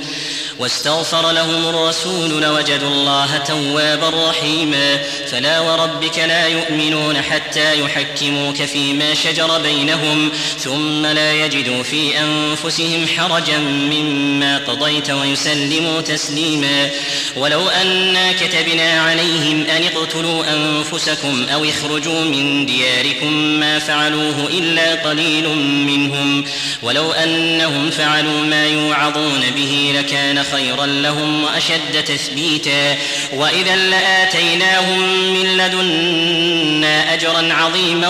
واستغفر 0.61 1.33
لهم 1.33 1.69
الرسول 1.69 2.43
لوجدوا 2.43 2.89
الله 2.89 3.39
توابا 3.39 4.31
رحيما 4.31 4.99
فلا 5.27 5.61
وربك 5.61 6.19
لا 6.19 6.47
يؤمنون 6.47 7.23
حتى 7.23 7.81
يحكموك 7.81 8.57
فيما 8.57 9.15
شجر 9.15 9.59
بينهم 9.59 10.31
ثم 10.59 11.07
لا 11.07 11.33
يجدوا 11.33 11.83
في 11.83 12.09
أنفسهم 12.21 13.07
حرجا 13.19 13.59
مما 13.61 14.59
قضيت 14.59 15.11
ويسلموا 15.11 16.01
تسليما 16.01 16.89
ولو 17.37 17.69
أنا 17.69 18.33
كتبنا 18.33 19.03
عليهم 19.03 19.65
أن 19.77 19.83
اقتلوا 19.97 20.45
أنفسكم 20.53 21.47
أو 21.53 21.65
اخرجوا 21.65 22.21
من 22.21 22.67
دياركم 22.67 23.33
ما 23.33 23.79
فعلوه 23.79 24.47
إلا 24.51 24.95
قليل 24.95 25.49
منهم 25.87 26.45
ولو 26.83 27.13
أنهم 27.13 27.91
فعلوا 27.91 28.41
ما 28.41 28.67
يوعظون 28.67 29.43
به 29.57 29.93
لكان 29.97 30.45
خيرا 30.53 30.87
لهم 30.87 31.45
واشد 31.45 32.01
تثبيتا 32.05 32.97
واذا 33.35 33.77
لاتيناهم 33.77 35.01
من 35.35 35.57
لدنا 35.57 37.15
اجرا 37.15 37.53
عظيما 37.55 38.09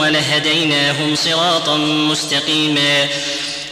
ولهديناهم 0.00 1.14
صراطا 1.14 1.76
مستقيما 1.78 3.06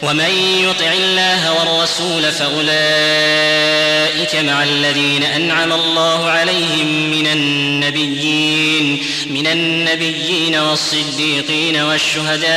ومن 0.02 0.30
يطع 0.64 0.90
الله 1.02 1.52
والرسول 1.52 2.22
فأولئك 2.32 4.36
مع 4.46 4.62
الذين 4.64 5.22
أنعم 5.24 5.72
الله 5.72 6.24
عليهم 6.30 6.86
من 7.10 7.26
النبيين 7.26 9.02
من 9.30 9.46
النبيين 9.46 10.54
والصديقين 10.56 11.76
والشهداء 11.76 12.50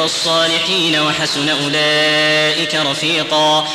والصالحين 0.00 0.96
وحسن 1.00 1.48
أولئك 1.48 2.74
رفيقا 2.74 3.68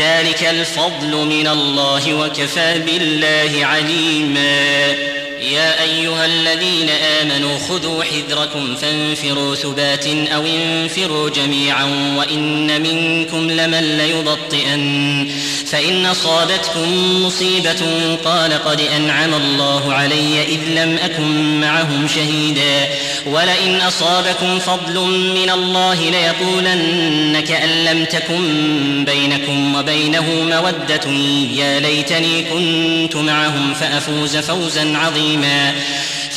ذلك 0.00 0.44
الفضل 0.50 1.16
من 1.16 1.46
الله 1.48 2.14
وكفى 2.14 2.78
بالله 2.86 3.66
عليما 3.66 4.94
يا 5.42 5.82
أيها 5.82 6.26
الذين 6.26 6.88
آمنوا 6.90 7.58
خذوا 7.58 8.04
حذركم 8.04 8.74
فانفروا 8.74 9.54
ثبات 9.54 10.06
أو 10.06 10.42
انفروا 10.46 11.28
جميعا 11.30 11.84
وإن 12.18 12.82
منكم 12.82 13.50
لمن 13.50 13.98
ليبطئن 13.98 15.30
فإن 15.70 16.06
أصابتكم 16.06 16.92
مصيبة 17.26 18.16
قال 18.24 18.52
قد 18.64 18.80
أنعم 18.80 19.34
الله 19.34 19.92
علي 19.94 20.42
إذ 20.42 20.58
لم 20.76 20.96
أكن 21.04 21.60
معهم 21.60 22.06
شهيدا 22.08 22.88
ولئن 23.26 23.80
أصابكم 23.80 24.58
فضل 24.58 25.00
من 25.36 25.50
الله 25.50 25.96
ليقولن 26.10 27.40
كأن 27.40 27.68
لم 27.68 28.04
تكن 28.04 28.44
بينكم 29.04 29.74
وبينه 29.74 30.24
مودة 30.44 31.10
يا 31.56 31.80
ليتني 31.80 32.42
كنت 32.44 33.16
معهم 33.16 33.74
فأفوز 33.74 34.36
فوزا 34.36 34.96
عظيما 34.96 35.72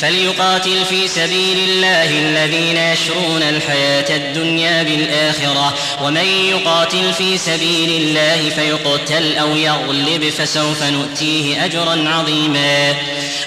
فليقاتل 0.04 0.84
في 0.84 1.08
سبيل 1.08 1.58
الله 1.68 2.04
الذين 2.04 2.76
يشرون 2.76 3.42
الحياة 3.42 4.16
الدنيا 4.16 4.82
بالآخرة 4.82 5.74
ومن 6.02 6.24
يقاتل 6.50 7.12
في 7.18 7.38
سبيل 7.38 7.90
الله 7.90 8.50
فيقتل 8.50 9.36
أو 9.36 9.56
يغلب 9.56 10.28
فسوف 10.38 10.82
نؤتيه 10.82 11.64
أجرا 11.64 12.08
عظيما 12.08 12.94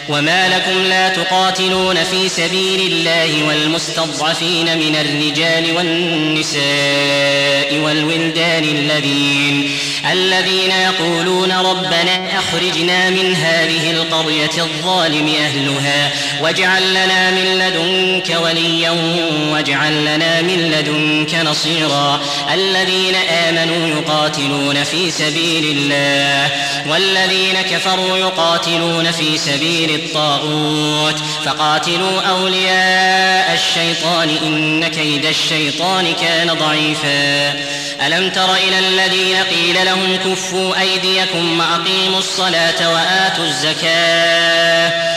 وما 0.10 0.48
لكم 0.48 0.82
لا 0.90 1.10
تقاتلون 1.10 2.04
في 2.04 2.30
سبيل 2.30 2.92
الله 2.92 3.48
والمستضعفين 3.48 4.66
من 4.78 4.96
الرجال 4.96 5.78
والنساء 5.78 7.76
والولدان 7.84 8.64
الذين 8.64 9.70
الذين 10.12 10.72
يقولون 10.84 11.52
ربنا 11.52 12.26
أخرجنا 12.40 13.10
من 13.10 13.36
هذه 13.36 13.92
القرية 13.92 14.50
الظالم 14.58 15.34
أهلها 15.42 16.12
واجعل 16.48 16.92
لنا 16.92 17.32
من 17.32 17.60
لدنك 17.60 18.40
وليا 18.44 18.90
واجعل 19.52 20.02
لنا 20.02 20.42
من 20.42 20.72
لدنك 20.72 21.46
نصيرا 21.46 22.22
الذين 22.54 23.16
آمنوا 23.30 23.88
يقاتلون 23.88 24.84
في 24.84 25.12
سبيل 25.12 25.78
الله 25.78 26.50
والذين 26.90 27.56
كفروا 27.72 28.18
يقاتلون 28.18 29.12
في 29.12 29.38
سبيل 29.38 29.90
الطاغوت 29.90 31.16
فقاتلوا 31.46 32.22
أولياء 32.22 33.54
الشيطان 33.54 34.30
إن 34.46 34.88
كيد 34.88 35.26
الشيطان 35.26 36.06
كان 36.22 36.54
ضعيفا 36.54 37.52
ألم 38.08 38.30
تر 38.30 38.54
إلى 38.56 38.80
الذين 38.80 39.36
قيل 39.36 39.86
لهم 39.86 40.16
كفوا 40.26 40.74
أيديكم 40.82 41.60
وأقيموا 41.60 42.20
الصلاة 42.20 42.94
وآتوا 42.94 43.46
الزكاة 43.46 45.17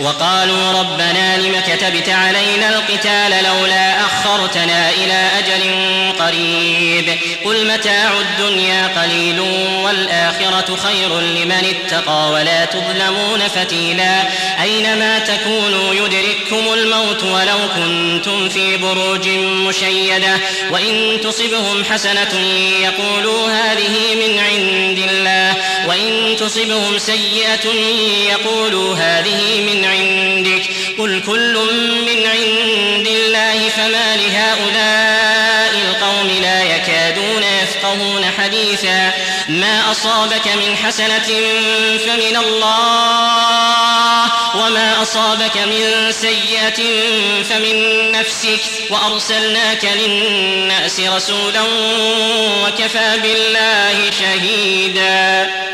وقالوا 0.00 0.72
ربنا 0.72 1.36
لم 1.36 1.52
كتبت 1.66 2.08
علينا 2.08 2.68
القتال 2.68 3.44
لولا 3.44 4.00
أخرتنا 4.00 4.90
إلى 4.90 5.28
أجل 5.38 5.70
قريب 6.18 7.18
قل 7.44 7.72
متاع 7.72 8.10
الدنيا 8.20 8.90
قليل 9.02 9.40
والآخرة 9.84 10.76
خير 10.76 11.20
لمن 11.20 11.72
اتقى 11.82 12.30
ولا 12.30 12.64
تظلمون 12.64 13.40
فتيلا 13.54 14.22
أينما 14.62 15.18
تكونوا 15.18 15.94
يدرككم 15.94 16.72
الموت 16.74 17.22
ولو 17.24 17.58
كنتم 17.76 18.48
في 18.48 18.76
بروج 18.76 19.28
مشيدة 19.68 20.38
وإن 20.70 21.18
تصبهم 21.22 21.84
حسنة 21.90 22.40
يقولوا 22.82 23.50
هذه 23.50 24.14
من 24.14 24.38
عند 24.38 25.02
الله 25.10 25.54
وإن 25.88 26.36
تصبهم 26.36 26.98
سيئة 26.98 27.70
يقولوا 28.32 28.94
هذه 28.96 29.40
من 29.60 29.83
عندك 29.86 30.62
قل 30.98 31.20
كل 31.26 31.54
من 32.06 32.30
عند 32.30 33.06
الله 33.06 33.68
فما 33.68 34.16
لهؤلاء 34.16 35.72
القوم 35.88 36.30
لا 36.42 36.62
يكادون 36.76 37.42
يفقهون 37.62 38.24
حديثا 38.38 39.10
ما 39.48 39.90
أصابك 39.92 40.46
من 40.46 40.76
حسنة 40.86 41.26
فمن 42.06 42.36
الله 42.36 42.74
وما 44.56 45.02
أصابك 45.02 45.56
من 45.56 46.12
سيئة 46.12 46.82
فمن 47.50 48.10
نفسك 48.12 48.60
وأرسلناك 48.90 49.84
للناس 50.04 51.00
رسولا 51.00 51.60
وكفى 52.66 53.18
بالله 53.22 54.10
شهيدا 54.20 55.63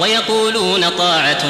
ويقولون 0.00 0.88
طاعة 0.88 1.44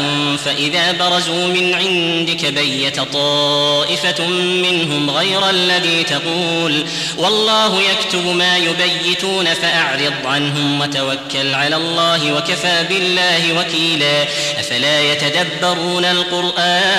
فإذا 0.44 0.92
برزوا 0.92 1.46
من 1.46 1.74
عندك 1.74 2.46
بيت 2.46 3.00
طائفة 3.00 4.26
منهم 4.62 5.11
غير 5.11 5.50
الذي 5.50 6.04
تقول 6.04 6.85
والله 7.18 7.80
يكتب 7.80 8.26
ما 8.26 8.59
يبيتون 8.59 9.54
فأعرض 9.54 10.12
عنهم 10.24 10.80
وتوكل 10.80 11.54
على 11.54 11.76
الله 11.76 12.33
وكفى 12.37 12.85
بالله 12.88 13.59
وكيلا 13.61 14.22
أفلا 14.59 15.00
يتدبرون 15.12 16.04
القرآن 16.04 16.94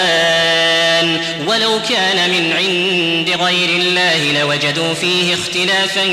ولو 1.47 1.79
كان 1.89 2.29
من 2.29 2.53
عند 2.57 3.35
غير 3.43 3.69
الله 3.69 4.39
لوجدوا 4.41 4.93
فيه 4.93 5.33
اختلافا 5.33 6.05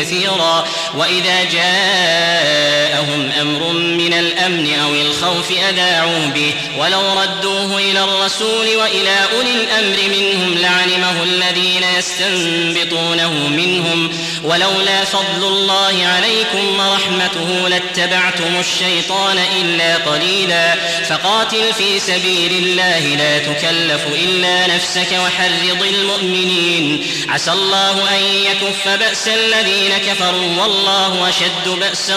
كثيرا 0.00 0.64
وإذا 0.96 1.44
جاءهم 1.54 3.30
أمر 3.40 3.68
من 3.72 4.12
الأمر 4.12 4.35
الأمن 4.36 4.74
أو 4.78 4.94
الخوف 4.94 5.50
أذاعوا 5.68 6.26
به 6.34 6.52
ولو 6.78 7.00
ردوه 7.20 7.78
إلى 7.78 8.00
الرسول 8.04 8.66
وإلى 8.76 9.16
أولي 9.34 9.50
الأمر 9.50 9.96
منهم 10.08 10.58
لعلمه 10.60 11.22
الذين 11.22 11.82
يستنبطونه 11.98 13.32
منهم 13.48 14.10
ولولا 14.44 15.04
فضل 15.04 15.46
الله 15.46 15.92
عليكم 16.06 16.78
ورحمته 16.80 17.68
لاتبعتم 17.68 18.60
الشيطان 18.60 19.38
إلا 19.62 19.96
قليلا 19.96 20.74
فقاتل 21.08 21.72
في 21.78 22.00
سبيل 22.00 22.52
الله 22.52 22.98
لا 22.98 23.38
تكلف 23.38 24.06
إلا 24.28 24.66
نفسك 24.74 25.12
وحرض 25.12 25.82
المؤمنين 25.94 27.02
عسى 27.28 27.52
الله 27.52 27.90
أن 27.92 28.22
يكف 28.34 28.88
بأس 28.98 29.28
الذين 29.28 29.92
كفروا 30.10 30.62
والله 30.62 31.28
أشد 31.28 31.68
بأسا 31.80 32.16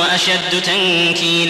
وأشد 0.00 0.62
تنكيلا 0.66 1.49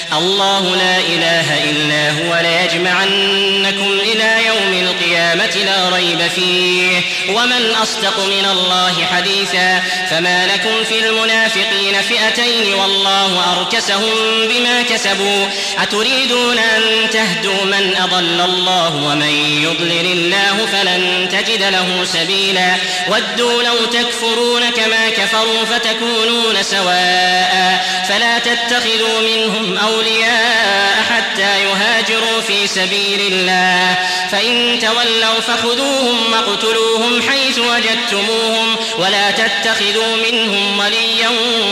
الله 0.13 0.59
لا 0.75 0.97
إله 0.97 1.63
إلا 1.63 2.09
هو 2.11 2.41
ليجمعنكم 2.41 3.91
إلى 4.13 4.35
يوم 4.47 4.87
القيامة 4.87 5.55
لا 5.65 5.95
ريب 5.95 6.27
فيه 6.35 7.01
ومن 7.35 7.71
أصدق 7.83 8.19
من 8.25 8.45
الله 8.51 8.93
حديثا 9.15 9.79
فما 10.09 10.45
لكم 10.47 10.83
في 10.89 11.07
المنافقين 11.07 11.95
فئتين 12.09 12.73
والله 12.73 13.43
أركسهم 13.51 14.13
بما 14.49 14.81
كسبوا 14.81 15.45
أتريدون 15.83 16.57
أن 16.57 17.09
تهدوا 17.11 17.65
من 17.65 17.95
أضل 18.03 18.41
الله 18.41 18.95
ومن 18.95 19.63
يضلل 19.63 20.11
الله 20.11 20.57
فلن 20.71 21.29
تجد 21.31 21.61
له 21.63 22.05
سبيلا 22.13 22.75
ودوا 23.09 23.63
لو 23.63 23.75
تكفرون 23.85 24.61
كما 24.69 25.09
كفروا 25.09 25.65
فتكونون 25.65 26.63
سواء 26.63 27.81
فلا 28.09 28.39
تتخذوا 28.39 29.19
منهم 29.21 29.77
أولياء 29.77 30.00
أولياء 30.01 31.03
حتى 31.15 31.63
يهاجروا 31.63 32.41
في 32.41 32.67
سبيل 32.67 33.19
الله 33.33 33.95
فإن 34.31 34.79
تولوا 34.81 35.39
فخذوهم 35.39 36.17
واقتلوهم 36.33 37.21
حيث 37.29 37.59
وجدتموهم 37.59 38.75
ولا 38.99 39.31
تتخذوا 39.31 40.15
منهم 40.31 40.79
وليا 40.79 41.29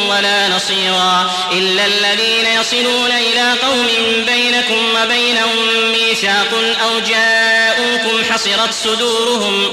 ولا 0.09 0.47
نصيرا 0.49 1.31
إلا 1.51 1.85
الذين 1.85 2.45
يصلون 2.59 3.11
إلى 3.11 3.53
قوم 3.61 3.87
بينكم 4.25 4.83
وبينهم 4.95 5.91
ميثاق 5.91 6.49
أو 6.83 6.99
جاءوكم 6.99 8.33
حصرت 8.33 8.73
صدورهم 8.83 9.67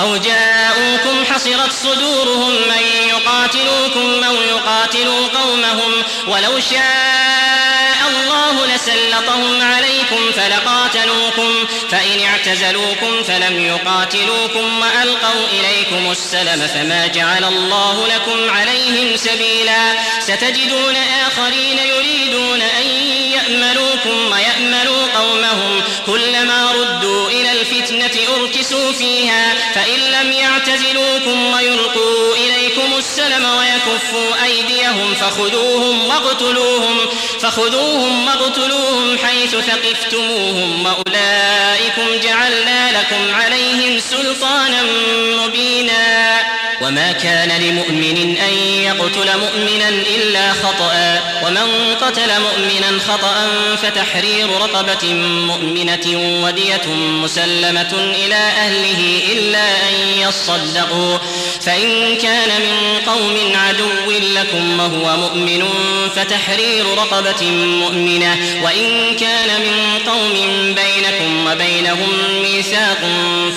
أو 0.00 0.16
جاءوكم 0.16 1.24
حصرت 1.34 1.72
صدورهم 1.84 2.52
أن 2.52 3.08
يقاتلوكم 3.08 4.24
أو 4.24 4.34
يقاتلوا 4.52 5.28
قومهم 5.42 5.92
ولو 6.28 6.60
شاء 6.70 7.57
سلطهم 8.86 9.60
عليكم 9.62 10.32
فلقاتلوكم 10.36 11.54
فإن 11.90 12.20
اعتزلوكم 12.32 13.22
فلم 13.28 13.60
يقاتلوكم 13.66 14.80
وألقوا 14.80 15.44
إليكم 15.52 16.10
السلم 16.12 16.68
فما 16.74 17.06
جعل 17.06 17.44
الله 17.44 18.06
لكم 18.14 18.56
عليهم 18.56 19.16
سبيلا 19.16 19.92
ستجدون 20.20 20.96
آخرين 21.26 21.78
يريدون 21.78 22.62
أن 22.62 22.86
يأملوكم 23.32 24.30
ويأملوا 24.32 25.06
قومهم 25.16 25.80
كلما 26.06 26.72
ردوا 26.72 27.28
إلى 27.28 27.52
الفتنة 27.60 28.20
أركسوا 28.40 28.92
فيها 28.92 29.54
فإن 29.74 30.00
لم 30.22 30.32
يعتزلوكم 30.32 31.52
ويلقوا 31.54 32.37
يبغون 32.88 32.98
السلم 32.98 33.44
ويكفوا 33.44 34.44
أيديهم 34.44 35.14
فخذوهم 35.14 36.06
واقتلوهم 36.08 36.96
فخذوهم 37.40 38.26
واقتلوهم 38.28 39.18
حيث 39.24 39.50
ثقفتموهم 39.50 40.86
وأولئكم 40.86 42.28
جعلنا 42.28 42.90
لكم 43.00 43.34
عليهم 43.34 44.00
سلطانا 44.10 44.82
مبينا 45.36 46.38
وما 46.82 47.12
كان 47.12 47.48
لمؤمن 47.62 48.36
أن 48.48 48.54
يقتل 48.84 49.38
مؤمنا 49.38 49.88
إلا 49.88 50.52
خطأ 50.52 51.20
ومن 51.44 51.94
قتل 52.00 52.28
مؤمنا 52.40 53.00
خطأ 53.08 53.48
فتحرير 53.82 54.48
رقبة 54.50 55.08
مؤمنة 55.46 56.34
ودية 56.44 56.86
مسلمة 56.96 58.14
إلى 58.24 58.34
أهله 58.34 59.20
إلا 59.32 59.64
أن 59.88 60.22
يصدقوا 60.28 61.18
فإن 61.68 62.16
كان 62.16 62.48
من 62.60 62.98
قوم 63.06 63.34
عدو 63.54 64.10
لكم 64.34 64.80
وهو 64.80 65.16
مؤمن 65.16 65.62
فتحرير 66.16 66.84
رقبة 66.98 67.44
مؤمنة 67.54 68.36
وإن 68.62 69.16
كان 69.20 69.48
من 69.60 70.00
قوم 70.08 70.32
بينكم 70.62 71.46
وبينهم 71.46 72.08
ميثاق 72.42 73.00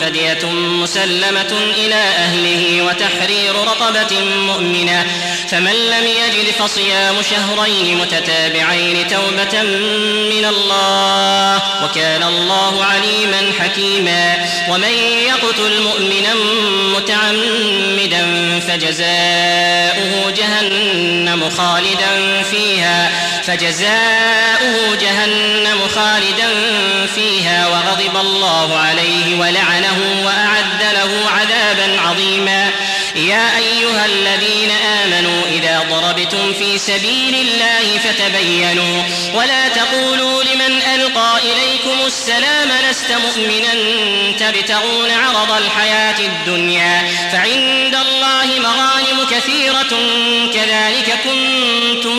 فدية 0.02 0.50
مسلمة 0.54 1.54
إلى 1.78 1.96
أهله 1.96 2.82
وتحرير 2.86 3.54
رقبة 3.66 4.20
مؤمنة 4.38 5.06
فمن 5.52 5.74
لم 5.74 6.04
يجد 6.04 6.52
فصيام 6.60 7.16
شهرين 7.32 7.98
متتابعين 7.98 9.08
توبة 9.08 9.64
من 10.30 10.46
الله 10.50 11.56
وكان 11.86 12.24
الله 12.24 12.84
عليما 12.86 13.52
حكيما 13.60 14.38
ومن 14.70 14.92
يقتل 15.30 15.82
مؤمنا 15.82 16.34
متعمدا 16.98 18.01
مجرما 18.06 18.60
فجزاؤه 18.60 20.32
جهنم 20.38 21.50
خالدا 21.58 22.42
فيها 22.52 23.10
فجزاؤه 23.44 24.96
جهنم 25.02 25.80
خالدا 25.96 26.50
فيها 27.16 27.68
وغضب 27.68 28.18
الله 28.22 28.78
عليه 28.80 29.40
ولعنه 29.40 30.26
وأعد 30.26 30.82
له 30.94 31.30
عذابا 31.32 32.00
عظيما 32.02 32.70
يا 33.16 33.58
أيها 33.58 34.06
الذين 34.06 34.72
آمنوا 34.72 35.42
إذا 35.52 35.84
ضربتم 35.92 36.54
في 36.60 36.78
سبيل 36.78 37.36
الله 37.36 38.00
فتبينوا 38.00 39.04
ولا 39.34 39.68
تقولوا 39.68 40.44
لمن 40.44 40.82
ألقى 40.96 41.36
إليكم 41.38 42.06
السلام 42.06 42.70
لست 42.90 43.08
مؤمنا 43.12 43.74
تبتغون 44.40 45.12
عرض 45.12 45.52
الحياة 45.52 46.20
الدنيا 46.20 47.02
فعند 47.32 47.96
الله 47.96 48.60
مغانم 48.60 49.26
كثيرة 49.32 49.98
كذلك 50.54 51.18
كنتم 51.24 52.18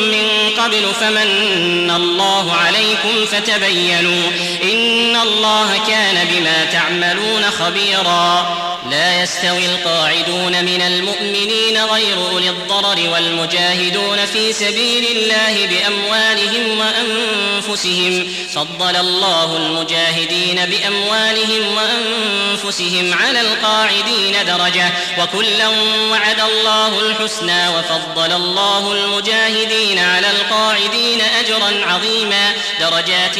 من 0.00 0.30
قبل 0.58 0.82
فمن 1.00 1.90
الله 1.96 2.52
عليكم 2.54 3.26
فتبينوا 3.32 4.26
إن 4.62 5.16
الله 5.16 5.80
كان 5.88 6.26
بما 6.32 6.64
تعملون 6.72 7.50
خبيراً 7.50 8.69
لا 8.90 9.22
يستوي 9.22 9.66
القاعدون 9.66 10.64
من 10.64 10.82
المؤمنين 10.82 11.84
غير 11.92 12.28
أولي 12.30 12.50
الضرر 12.50 13.10
والمجاهدون 13.12 14.24
في 14.32 14.52
سبيل 14.52 15.04
الله 15.16 15.66
بأموالهم 15.66 16.78
وأنفسهم 16.78 18.28
فضل 18.54 18.96
الله 18.96 19.56
المجاهدين 19.56 20.66
بأموالهم 20.70 21.62
وأنفسهم 21.76 23.14
على 23.22 23.40
القاعدين 23.40 24.34
درجة 24.46 24.90
وكلا 25.18 25.68
وعد 26.10 26.40
الله 26.40 27.00
الحسنى 27.00 27.68
وفضل 27.68 28.32
الله 28.32 28.92
المجاهدين 28.92 29.98
على 29.98 30.30
القاعدين 30.30 31.20
أجرا 31.20 31.86
عظيما 31.92 32.52
درجات 32.80 33.38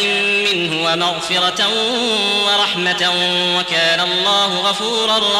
منه 0.53 0.85
ومغفرة 0.93 1.69
ورحمة 2.47 3.13
وكان 3.57 4.01
الله 4.01 4.57
غفورا 4.61 5.19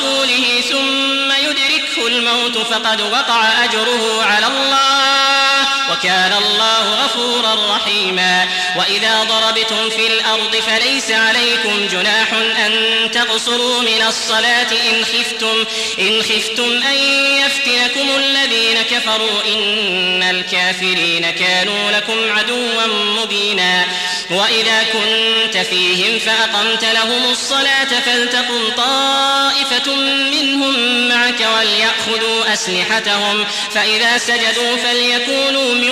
ورسوله 0.00 0.60
ثم 0.70 1.32
يدركه 1.32 2.06
الموت 2.06 2.58
فقد 2.58 3.00
وقع 3.00 3.64
أجره 3.64 4.22
على 4.22 4.46
الله 4.46 5.92
وكان 5.92 6.32
الله 6.32 6.82
غفورا 7.04 7.76
رحيما 7.76 8.48
وإذا 8.76 9.24
ضربتم 9.24 9.90
في 9.90 10.06
الأرض 10.06 10.56
فليس 10.66 11.10
عليكم 11.10 11.86
جناح 11.92 12.32
أن 12.66 13.10
تقصروا 13.12 13.80
من 13.82 14.04
الصلاة 14.08 14.72
إن 14.90 15.04
خفتم 15.04 15.64
إن 15.98 16.22
خفتم 16.22 16.82
أن 16.90 16.96
يفتنكم 17.38 18.08
الذين 18.16 18.82
كفروا 18.90 19.40
إن 19.54 20.22
الكافرين 20.22 21.30
كانوا 21.40 21.90
لكم 21.90 22.30
عدوا 22.38 22.82
مبينا 23.22 23.83
وإذا 24.30 24.82
كنت 24.92 25.56
فيهم 25.56 26.18
فأقمت 26.18 26.84
لهم 26.84 27.30
الصلاة 27.32 27.88
فلتقم 28.06 28.68
طائفة 28.76 29.94
منهم 30.30 31.08
معك 31.08 31.48
وليأخذوا 31.56 32.52
أسلحتهم 32.52 33.44
فإذا 33.74 34.18
سجدوا 34.18 34.76
فليكونوا 34.84 35.74
من 35.74 35.90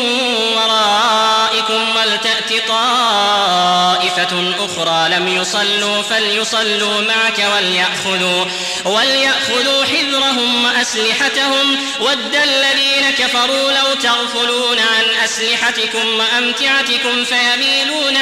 ورائكم 0.57 1.85
ولتأت 1.97 2.69
طائفة 2.69 4.55
أخرى 4.59 5.09
لم 5.17 5.29
يصلوا 5.41 6.03
فليصلوا 6.03 7.01
معك 7.01 7.47
وليأخذوا 7.57 8.45
وليأخذوا 8.85 9.85
حذرهم 9.85 10.65
وأسلحتهم 10.65 11.77
ود 12.01 12.35
الذين 12.35 13.11
كفروا 13.19 13.73
لو 13.73 13.95
تغفلون 14.03 14.79
عن 14.79 15.25
أسلحتكم 15.25 16.09
وأمتعتكم 16.19 17.25
فيميلون 17.25 18.22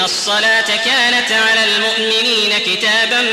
إن 0.00 0.04
الصلاة 0.04 0.66
كانت 0.84 1.32
على 1.32 1.64
المؤمنين 1.76 2.52
كتابا 2.66 3.24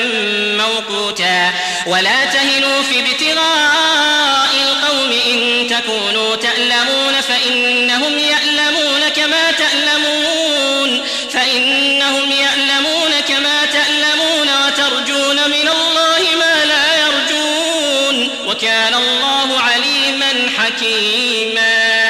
موقوتا 0.58 1.49
ولا 1.86 2.25
تهنوا 2.34 2.82
في 2.82 2.99
ابتغاء 2.99 4.49
القوم 4.63 5.12
إن 5.32 5.67
تكونوا 5.69 6.36
تألمون 6.36 7.15
فإنهم 7.27 8.13
يألمون 8.19 9.01
كما 9.15 9.51
تألمون 9.51 11.01
فإنهم 11.34 12.32
يألمون 12.32 13.12
كما 13.27 13.60
تألمون 13.73 14.49
وترجون 14.67 15.36
من 15.36 15.69
الله 15.69 16.19
ما 16.39 16.65
لا 16.65 16.95
يرجون 16.95 18.30
وكان 18.47 18.93
الله 18.95 19.60
عليما 19.62 20.49
حكيما 20.58 22.08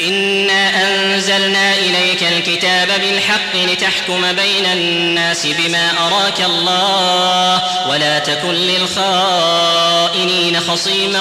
إنا 0.00 0.88
أنزلنا 0.88 1.72
إليك 1.74 2.22
الكتاب 2.36 2.88
بالحق 3.00 3.47
لتحكم 3.66 4.32
بين 4.32 4.66
الناس 4.72 5.46
بما 5.46 5.90
أراك 5.98 6.40
الله 6.40 7.60
ولا 7.90 8.18
تكن 8.18 8.50
للخائنين 8.54 10.60
خصيما 10.60 11.20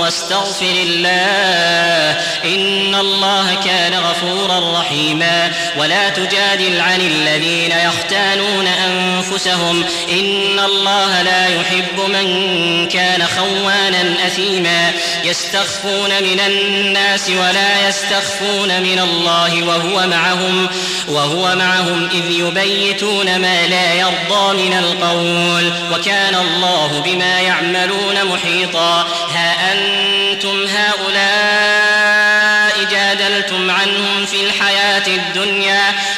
واستغفر 0.00 0.74
الله 0.86 2.20
إن 2.44 2.94
الله 2.94 3.54
كان 3.64 3.92
غفورا 3.94 4.78
رحيما 4.80 5.50
ولا 5.78 6.08
تجادل 6.08 6.80
عن 6.80 7.00
الذين 7.00 7.72
يختانون 7.84 8.66
أنفسهم 8.66 9.84
إن 10.12 10.58
الله 10.58 11.22
لا 11.22 11.46
يحب 11.46 12.00
من 12.08 12.42
كان 12.88 13.26
خوانا 13.38 14.14
أثيما 14.26 14.90
يستخفون 15.24 16.10
من 16.22 16.40
الناس 16.46 17.30
ولا 17.30 17.88
يستخفون 17.88 18.68
من 18.80 18.98
الله 19.02 19.62
وهو 19.62 20.06
معهم 20.06 20.68
وهو 21.08 21.42
معهم 21.44 21.61
معهم 21.68 22.08
إذ 22.14 22.30
يبيتون 22.30 23.38
ما 23.38 23.66
لا 23.66 23.94
يرضى 23.94 24.62
من 24.62 24.78
القول 24.78 25.72
وكان 25.94 26.34
الله 26.34 27.02
بما 27.06 27.40
يعملون 27.40 28.16
محيطا 28.32 29.06
ها 29.34 29.72
أنتم 29.72 30.64
هؤلاء 30.66 32.84
جادلتم 32.90 33.70
عنهم 33.70 34.26
في 34.26 34.36
الحياة 34.46 35.06
الدنيا 35.06 35.82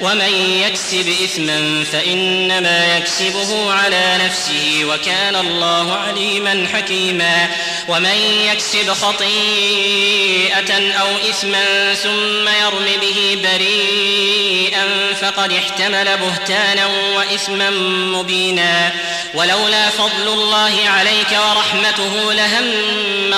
ومن 0.00 0.60
يكسب 0.66 1.08
إثما 1.24 1.84
فإنما 1.92 2.96
يكسبه 2.96 3.72
على 3.72 4.18
نفسه 4.24 4.84
وكان 4.84 5.36
الله 5.36 5.92
عليما 5.92 6.66
حكيما 6.74 7.48
ومن 7.88 8.14
يكسب 8.52 8.92
خطيئة 8.92 10.92
أو 10.92 11.06
إثما 11.30 11.94
ثم 11.94 12.48
يرم 12.48 12.86
به 13.00 13.38
بريئا 13.42 14.86
فقد 15.22 15.52
احتمل 15.52 16.16
بهتانا 16.18 16.86
وإثما 17.16 17.70
مبينا 18.16 18.92
ولولا 19.34 19.90
فضل 19.90 20.26
الله 20.28 20.72
عليك 20.86 21.30
ورحمته 21.32 22.32
لهم 22.32 22.70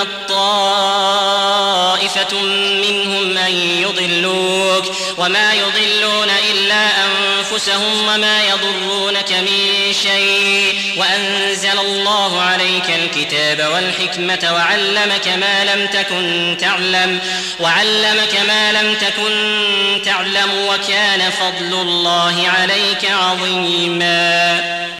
الطائفة 0.01 2.39
منهم 2.39 3.37
أن 3.37 3.51
يضلوك 3.81 4.85
وما 5.17 5.53
يضلون 5.53 6.23
إلا 6.29 6.52
إلا 6.53 6.85
أنفسهم 7.05 8.07
وما 8.07 8.43
يضرونك 8.49 9.31
من 9.31 9.91
شيء 10.03 10.75
وأنزل 10.97 11.79
الله 11.79 12.41
عليك 12.41 12.85
الكتاب 13.03 13.69
والحكمة 13.73 14.53
وعلمك 14.53 15.27
ما 15.27 15.65
لم 15.75 15.85
تكن 15.87 16.57
تعلم 16.61 17.19
وعلمك 17.59 18.39
ما 18.47 18.71
لم 18.71 18.95
تكن 18.95 19.33
تعلم 20.05 20.65
وكان 20.67 21.29
فضل 21.31 21.81
الله 21.81 22.47
عليك 22.59 23.11
عظيما 23.11 24.92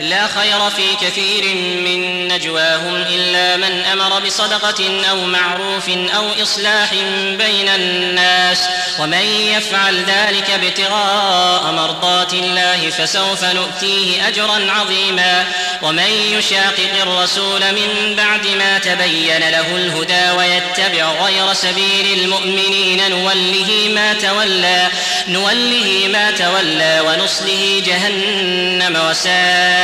لا 0.00 0.26
خير 0.26 0.70
في 0.70 1.06
كثير 1.06 1.44
من 1.84 2.28
نجواهم 2.28 3.04
إلا 3.12 3.56
من 3.56 3.82
أمر 3.92 4.20
بصدقة 4.26 5.06
أو 5.10 5.16
معروف 5.24 5.88
أو 6.16 6.42
إصلاح 6.42 6.94
بين 7.38 7.68
الناس 7.68 8.58
ومن 8.98 9.46
يفعل 9.56 9.96
ذلك 10.04 10.50
ابتغاء 10.50 11.62
مرضات 11.72 12.32
الله 12.32 12.90
فسوف 12.98 13.44
نؤتيه 13.44 14.28
أجرا 14.28 14.60
عظيما 14.72 15.44
ومن 15.82 16.36
يشاقق 16.38 17.02
الرسول 17.02 17.60
من 17.60 18.14
بعد 18.16 18.46
ما 18.58 18.78
تبين 18.78 19.38
له 19.48 19.76
الهدى 19.76 20.30
ويتبع 20.38 21.06
غير 21.24 21.52
سبيل 21.52 22.18
المؤمنين 22.18 23.10
نوله 23.10 23.70
ما 23.94 24.14
تولى 24.14 24.86
نوله 25.28 26.08
ما 26.12 26.30
تولى 26.30 27.00
ونصله 27.06 27.82
جهنم 27.86 28.98
وساءت 29.10 29.83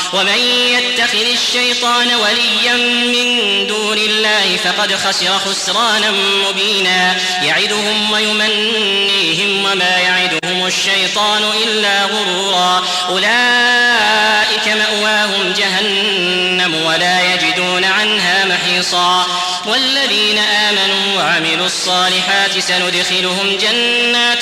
ومن 0.13 0.39
يتخذ 0.73 1.25
الشيطان 1.33 2.07
وليا 2.15 2.73
من 3.05 3.67
دون 3.67 3.97
الله 3.97 4.57
فقد 4.63 4.95
خسر 4.95 5.37
خسرانا 5.39 6.11
مبينا 6.49 7.15
يعدهم 7.43 8.11
ويمنيهم 8.11 9.65
وما 9.65 9.97
يعدهم 9.99 10.65
الشيطان 10.67 11.43
إلا 11.67 12.03
غرورا 12.03 12.83
أولئك 13.09 14.67
مأواهم 14.67 15.53
جهنم 15.57 16.85
ولا 16.85 17.33
يجدون 17.33 17.83
عنها 17.83 18.45
محيصا 18.45 19.25
والذين 19.65 20.37
آمنوا 20.37 21.15
وعملوا 21.23 21.65
الصالحات 21.65 22.51
سندخلهم 22.59 23.57
جنات 23.61 24.41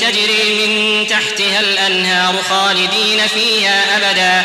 تجري 0.00 0.66
من 0.66 1.06
تحتها 1.06 1.60
الأنهار 1.60 2.34
خالدين 2.50 3.20
فيها 3.34 3.96
أبدا 3.96 4.44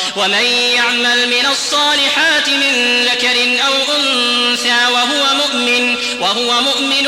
ومن 0.17 0.45
يعمل 0.75 1.27
من 1.29 1.45
الصالحات 1.51 2.49
من 2.49 3.03
ذكر 3.05 3.63
أو 3.67 3.73
أنثى 3.97 4.77
وهو 4.93 5.35
مؤمن 5.35 5.95
وهو 6.19 6.61
مؤمن 6.61 7.07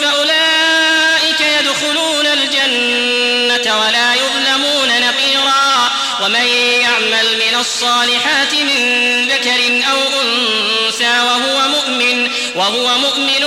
فأولئك 0.00 1.40
يدخلون 1.60 2.26
الجنة 2.26 3.78
ولا 3.78 4.14
يظلمون 4.14 4.88
نقيرا 4.88 5.90
ومن 6.20 6.46
يعمل 6.80 7.26
من 7.34 7.60
الصالحات 7.60 8.52
من 8.52 9.28
ذكر 9.28 9.82
أو 9.92 9.98
أنثى 10.22 11.20
وهو 11.22 11.68
مؤمن 11.68 12.30
وهو 12.54 12.98
مؤمن 12.98 13.44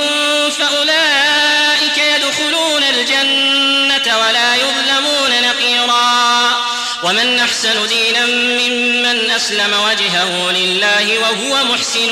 فأولئك 0.60 1.98
يدخلون 2.16 2.84
الجنة 2.84 4.18
ولا 4.20 4.56
يظلمون 4.56 5.32
نقيرا 5.44 6.58
ومن 7.04 7.40
أحسن 7.40 7.88
دينا 7.88 8.26
من 8.26 8.67
من 9.14 9.30
أسلم 9.32 9.72
وجهه 9.90 10.52
لله 10.52 11.20
وهو 11.20 11.64
محسن 11.66 12.12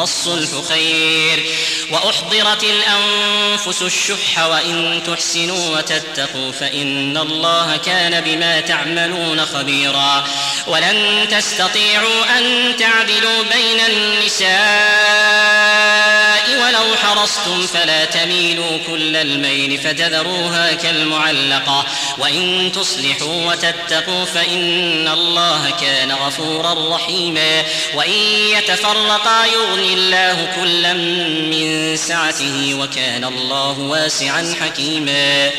والصلح 0.00 0.48
خير 0.68 1.42
وأحضرت 1.90 2.64
الأنفس 2.64 3.82
الشح 3.82 4.38
وإن 4.46 5.00
تحسنوا 5.06 5.76
وتتقوا 5.78 6.52
فإن 6.52 7.16
الله 7.16 7.76
كان 7.76 8.20
بما 8.20 8.60
تعملون 8.60 9.46
خبيرا 9.46 10.24
ولن 10.66 11.26
تستطيعوا 11.30 12.38
أن 12.38 12.76
تعدلوا 12.78 13.42
بين 13.52 13.80
النساء 13.90 16.14
ولو 16.62 16.96
حرصتم 16.96 17.62
فلا 17.66 18.04
تميلوا 18.04 18.76
كل 18.88 19.16
الميل 19.16 19.78
فتذروها 19.78 20.72
كالمعلقة 20.72 21.84
وإن 22.18 22.70
تصلحوا 22.74 23.44
وتتقوا 23.46 24.24
فإن 24.24 25.08
الله 25.08 25.70
كان 25.80 26.12
غفورا 26.12 26.94
رحيما 26.96 27.62
وإن 27.94 28.10
يتفرقا 28.58 29.46
يغني 29.46 29.94
الله 29.94 30.48
كلا 30.60 30.92
من 30.92 31.96
سعته 31.96 32.74
وكان 32.80 33.24
الله 33.24 33.78
واسعا 33.78 34.54
حكيما 34.64 35.50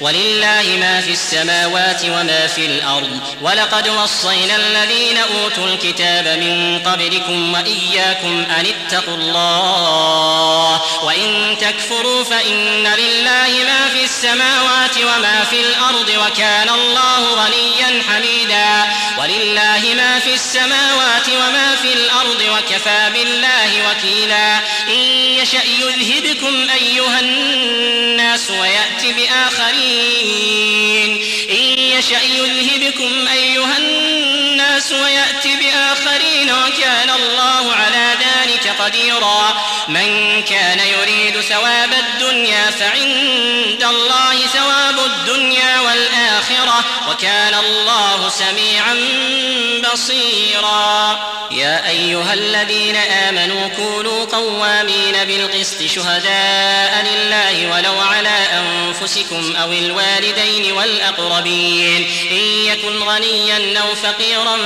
ولله 0.00 0.76
ما 0.80 1.00
في 1.00 1.12
السماوات 1.12 2.04
وما 2.04 2.46
في 2.46 2.66
الأرض 2.66 3.18
ولقد 3.42 3.88
وصينا 3.88 4.56
الذين 4.56 5.16
أوتوا 5.34 5.66
الكتاب 5.74 6.26
من 6.38 6.80
قبلكم 6.84 7.52
وإياكم 7.54 8.44
أن 8.58 8.66
اتقوا 8.66 9.14
الله 9.16 10.31
الله 10.32 10.80
وإن 11.04 11.56
تكفروا 11.60 12.24
فإن 12.24 12.86
لله 12.98 13.48
ما 13.64 13.88
في 13.94 14.04
السماوات 14.04 14.96
وما 15.02 15.44
في 15.50 15.60
الأرض 15.60 16.08
وكان 16.28 16.68
الله 16.68 17.44
غنيا 17.44 18.02
حميدا 18.08 18.84
ولله 19.18 19.94
ما 19.96 20.18
في 20.18 20.34
السماوات 20.34 21.28
وما 21.28 21.76
في 21.82 21.92
الأرض 21.92 22.42
وكفى 22.54 23.10
بالله 23.14 23.70
وكيلا 23.90 24.56
إن 24.88 24.98
يشأ 25.42 25.60
يذهبكم 25.80 26.66
أيها 26.80 27.20
الناس 27.20 28.50
ويأتي 28.50 29.12
بآخرين 29.12 31.22
إن 31.50 31.78
يشأ 31.98 32.22
يذهبكم 32.22 33.28
أيها 33.34 33.78
الناس 33.78 34.92
ويأتي 34.92 35.56
بآخرين 35.56 36.50
وكان 36.50 37.10
الله 37.10 37.41
من 39.88 40.42
كان 40.50 40.78
يريد 40.78 41.40
ثواب 41.40 41.88
الدنيا 41.92 42.70
فعند 42.70 43.82
الله 43.88 44.36
ثواب 44.52 44.96
الدنيا 45.06 45.80
والآخرة 45.80 46.84
وكان 47.10 47.54
الله 47.54 48.28
سميعا 48.28 48.81
بصيرا 49.92 51.18
يا 51.50 51.88
أيها 51.88 52.34
الذين 52.34 52.96
آمنوا 52.96 53.68
كونوا 53.76 54.24
قوامين 54.24 55.14
بالقسط 55.26 55.82
شهداء 55.94 57.04
لله 57.14 57.72
ولو 57.76 58.00
على 58.00 58.36
أنفسكم 58.52 59.56
أو 59.56 59.72
الوالدين 59.72 60.72
والأقربين 60.72 62.08
إن 62.30 62.40
يكن 62.72 62.98
غنيا 62.98 63.78
أو 63.80 63.94
فقيرا 63.94 64.56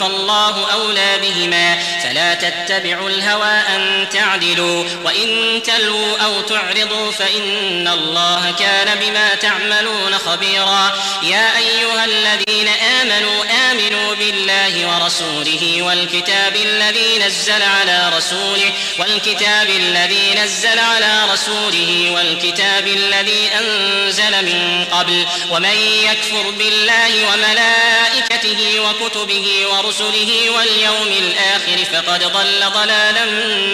فالله 0.00 0.72
أولى 0.72 1.18
بهما 1.22 1.78
فلا 2.02 2.34
تتبعوا 2.34 3.08
الهوى 3.10 3.60
أن 3.76 4.06
تعدلوا 4.12 4.84
وإن 5.04 5.60
تلووا 5.66 6.16
أو 6.24 6.40
تعرضوا 6.40 7.12
فإن 7.12 7.88
الله 7.88 8.54
كان 8.58 8.98
بما 9.00 9.34
تعملون 9.34 10.18
خبيرا 10.18 10.92
يا 11.22 11.48
أيها 11.58 12.04
الذين 12.04 12.68
آمنوا 13.00 13.44
آمنوا 13.72 14.14
بالله 14.14 14.49
الله 14.50 14.94
ورسوله 15.02 15.82
والكتاب 15.82 16.56
الذي 16.56 17.18
نزل 17.26 17.62
على 17.62 18.12
رسوله 18.16 18.70
والكتاب 18.98 19.68
الذي 19.68 20.34
نزل 20.44 20.78
على 20.78 21.32
رسوله 21.32 22.10
والكتاب 22.14 22.86
الذي 22.86 23.48
أنزل 23.60 24.30
من 24.44 24.84
قبل 24.92 25.24
ومن 25.50 25.78
يكفر 26.08 26.50
بالله 26.58 27.10
وملائكته 27.32 28.58
وكتبه 28.80 29.46
ورسله 29.72 30.50
واليوم 30.56 31.08
الآخر 31.22 31.84
فقد 31.92 32.22
ضل 32.24 32.70
ضلالا 32.70 33.24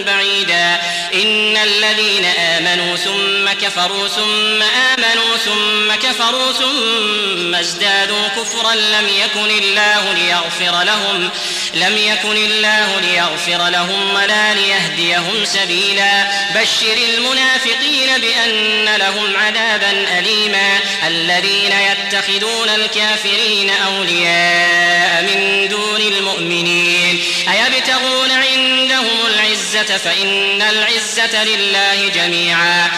بعيدا 0.04 0.78
إن 1.14 1.56
الذين 1.56 2.24
آمنوا 2.24 2.96
ثم 2.96 3.66
كفروا 3.66 4.08
ثم 4.08 4.62
آمنوا 4.62 5.36
ثم 5.44 6.08
كفروا 6.08 6.52
ثم 6.52 7.54
ازدادوا 7.54 8.28
كفرا 8.28 8.74
لم 8.74 9.08
يكن 9.24 9.50
الله 9.64 10.12
ليغفر 10.12 10.65
ليغفر 10.70 10.84
لهم 10.86 11.30
لم 11.74 11.96
يكن 11.98 12.36
الله 12.36 13.00
ليغفر 13.00 13.68
لهم 13.68 14.14
ولا 14.14 14.54
ليهديهم 14.54 15.44
سبيلا 15.44 16.24
بشر 16.60 16.96
المنافقين 17.14 18.20
بأن 18.20 18.84
لهم 18.96 19.36
عذابا 19.36 19.90
أليما 20.18 20.78
الذين 21.06 21.72
يتخذون 21.72 22.68
الكافرين 22.68 23.70
أولياء 23.70 25.22
من 25.22 25.68
دون 25.68 26.00
المؤمنين 26.00 27.22
أيبتغون 27.48 28.30
عندهم 28.30 29.18
العزة 29.34 29.96
فإن 29.98 30.62
العزة 30.62 31.44
لله 31.44 32.08
جميعا 32.14 32.88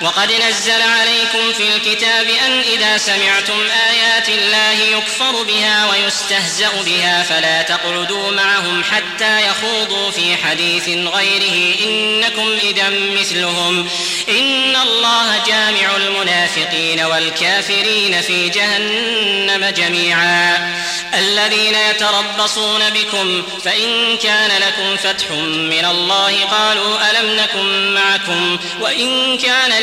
وقد 0.00 0.32
نزل 0.32 0.82
عليكم 0.82 1.52
في 1.56 1.62
الكتاب 1.76 2.26
أن 2.46 2.60
إذا 2.72 2.98
سمعتم 2.98 3.60
آيات 3.90 4.28
الله 4.28 4.72
يكفر 4.98 5.42
بها 5.42 5.90
ويستهزأ 5.90 6.70
بها 6.86 7.22
فلا 7.22 7.62
تقعدوا 7.62 8.30
معهم 8.30 8.82
حتى 8.84 9.42
يخوضوا 9.48 10.10
في 10.10 10.36
حديث 10.36 10.88
غيره 10.88 11.74
إنكم 11.86 12.52
إذا 12.62 12.88
مثلهم 13.20 13.88
إن 14.28 14.76
الله 14.76 15.40
جامع 15.46 15.96
المنافقين 15.96 17.00
والكافرين 17.00 18.20
في 18.22 18.48
جهنم 18.48 19.64
جميعا 19.68 20.74
الذين 21.14 21.74
يتربصون 21.90 22.90
بكم 22.90 23.42
فإن 23.64 24.16
كان 24.22 24.50
لكم 24.62 24.96
فتح 24.96 25.30
من 25.38 25.84
الله 25.90 26.32
قالوا 26.50 26.98
ألم 27.10 27.36
نكن 27.40 27.94
معكم 27.94 28.58
وإن 28.80 29.38
كان 29.38 29.72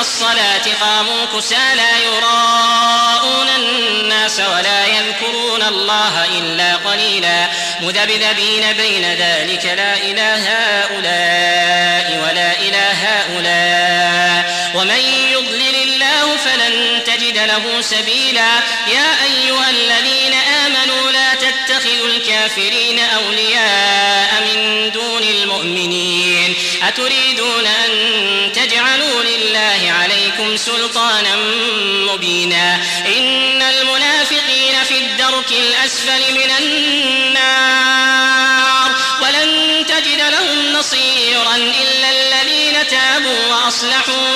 الصلاة 0.00 0.62
قاموا 0.80 1.40
لا 1.76 1.98
يراءون 1.98 3.48
الناس 3.56 4.40
ولا 4.54 4.86
يذكرون 4.86 5.62
الله 5.62 6.24
إلا 6.24 6.76
قليلا 6.76 7.46
مذبذبين 7.80 8.72
بين 8.76 9.14
ذلك 9.14 9.64
لا 9.64 9.94
إلى 9.94 10.20
هؤلاء 10.46 12.22
ولا 12.28 12.52
إلى 12.52 12.90
هؤلاء 13.04 14.60
ومن 14.74 15.02
يضلل 15.32 15.82
الله 15.82 16.36
فلن 16.36 17.04
تجد 17.06 17.38
له 17.38 17.80
سبيلا 17.80 18.50
يا 18.94 19.06
أيها 19.24 19.70
الذين 19.70 20.49
للكافرين 22.40 22.98
أولياء 22.98 24.30
من 24.44 24.90
دون 24.94 25.22
المؤمنين 25.22 26.54
أتريدون 26.88 27.66
أن 27.66 27.92
تجعلوا 28.54 29.22
لله 29.22 29.92
عليكم 30.02 30.56
سلطانا 30.56 31.36
مبينا 31.86 32.74
إن 33.18 33.62
المنافقين 33.62 34.84
في 34.88 34.98
الدرك 34.98 35.50
الأسفل 35.52 36.34
من 36.34 36.50
النار 36.66 38.90
ولن 39.22 39.84
تجد 39.86 40.18
لهم 40.20 40.72
نصيرا 40.78 41.56
إلا 41.56 42.10
الذين 42.12 42.86
تابوا 42.90 43.46
وأصلحوا 43.54 44.29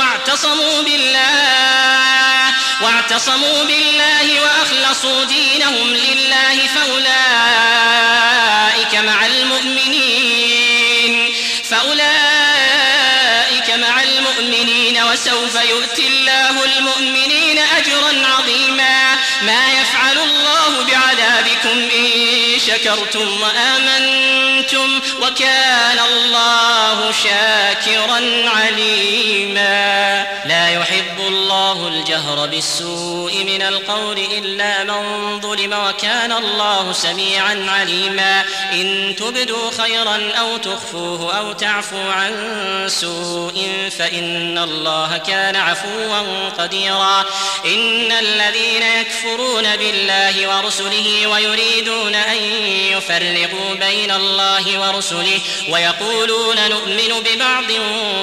واعتصموا 2.94 3.62
بالله 3.64 4.42
وأخلصوا 4.42 5.24
دينهم 5.24 5.86
لله 5.88 6.60
فأولئك 6.74 8.94
مع 8.94 9.26
المؤمنين 9.26 11.30
فأولئك 11.70 13.70
مع 13.70 14.02
المؤمنين 14.02 15.02
وسوف 15.04 15.54
يؤتي 15.70 16.06
الله 16.06 16.64
المؤمنين 16.64 17.58
أجرا 17.58 18.26
عظيما 18.28 19.04
ما 19.42 19.72
يفعل 19.72 20.18
الله 20.18 20.84
بعذابكم 20.86 21.88
إن 21.98 22.53
شكرتم 22.66 23.28
وآمنتم 23.40 25.00
وكان 25.22 25.98
الله 26.12 27.12
شاكرا 27.24 28.48
عليما 28.50 30.26
لا 30.44 30.74
يحب 30.80 31.18
الله 31.20 31.88
الجهر 31.88 32.46
بالسوء 32.46 33.44
من 33.44 33.62
القول 33.62 34.18
إلا 34.18 34.84
من 34.84 35.04
ظلم 35.40 35.78
وكان 35.88 36.32
الله 36.32 36.92
سميعا 36.92 37.66
عليما 37.68 38.44
إن 38.72 39.14
تبدوا 39.18 39.70
خيرا 39.78 40.30
أو 40.40 40.56
تخفوه 40.56 41.38
أو 41.38 41.52
تعفو 41.52 42.10
عن 42.10 42.88
سوء 42.90 43.90
فإن 43.98 44.58
الله 44.58 45.16
كان 45.26 45.56
عفوا 45.56 46.20
قديرا 46.58 47.20
إن 47.64 48.12
الذين 48.12 48.82
يكفرون 49.00 49.76
بالله 49.76 50.56
ورسله 50.56 51.26
ويريدون 51.28 52.14
أن 52.14 52.53
يفرقوا 52.62 53.74
بين 53.74 54.10
الله 54.10 54.80
ورسله 54.80 55.40
ويقولون 55.68 56.56
نؤمن 56.70 57.22
ببعض 57.24 57.70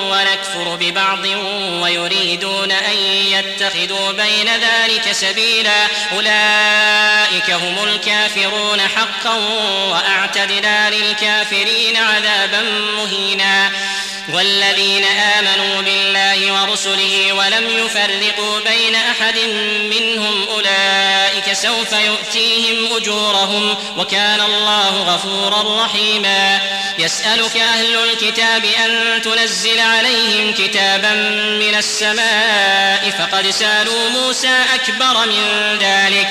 ونكفر 0.09 0.75
ببعض 0.75 1.25
ويريدون 1.81 2.71
أن 2.71 2.97
يتخذوا 3.31 4.11
بين 4.11 4.47
ذلك 4.55 5.11
سبيلا 5.11 5.87
أولئك 6.15 7.49
هم 7.51 7.83
الكافرون 7.83 8.81
حقا 8.81 9.35
وأعتدنا 9.91 10.89
للكافرين 10.89 11.97
عذابا 11.97 12.61
مهينا 12.97 13.71
والذين 14.33 15.03
آمنوا 15.05 15.81
بالله 15.81 16.61
ورسله 16.63 17.33
ولم 17.33 17.63
يفرقوا 17.77 18.59
بين 18.59 18.95
أحد 18.95 19.35
منهم 19.99 20.45
أولئك 20.49 21.53
سوف 21.53 21.91
يؤتيهم 21.91 22.95
أجورهم 22.97 23.75
وكان 23.97 24.41
الله 24.41 24.89
غفورا 25.13 25.85
رحيما 25.85 26.59
يسألك 26.99 27.57
أهل 27.57 27.95
الكتاب 28.09 28.65
أن 28.85 29.21
تنزل 29.21 29.79
عليهم 29.79 30.51
كتابا 30.53 31.09
من 31.59 31.75
السماء 31.77 33.09
فقد 33.31 33.49
سالوا 33.51 34.09
موسى 34.09 34.59
أكبر 34.73 35.25
من 35.25 35.77
ذلك 35.81 36.27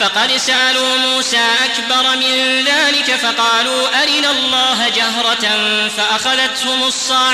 فقد 0.00 0.36
سالوا 0.36 0.96
موسى 0.98 1.38
أكبر 1.64 2.16
من 2.16 2.64
ذلك 2.66 3.10
فقالوا 3.22 3.88
أرنا 4.02 4.30
الله 4.30 4.88
جهرة 4.88 5.48
فأخذتهم 5.96 6.82
الصاعقة 6.84 7.33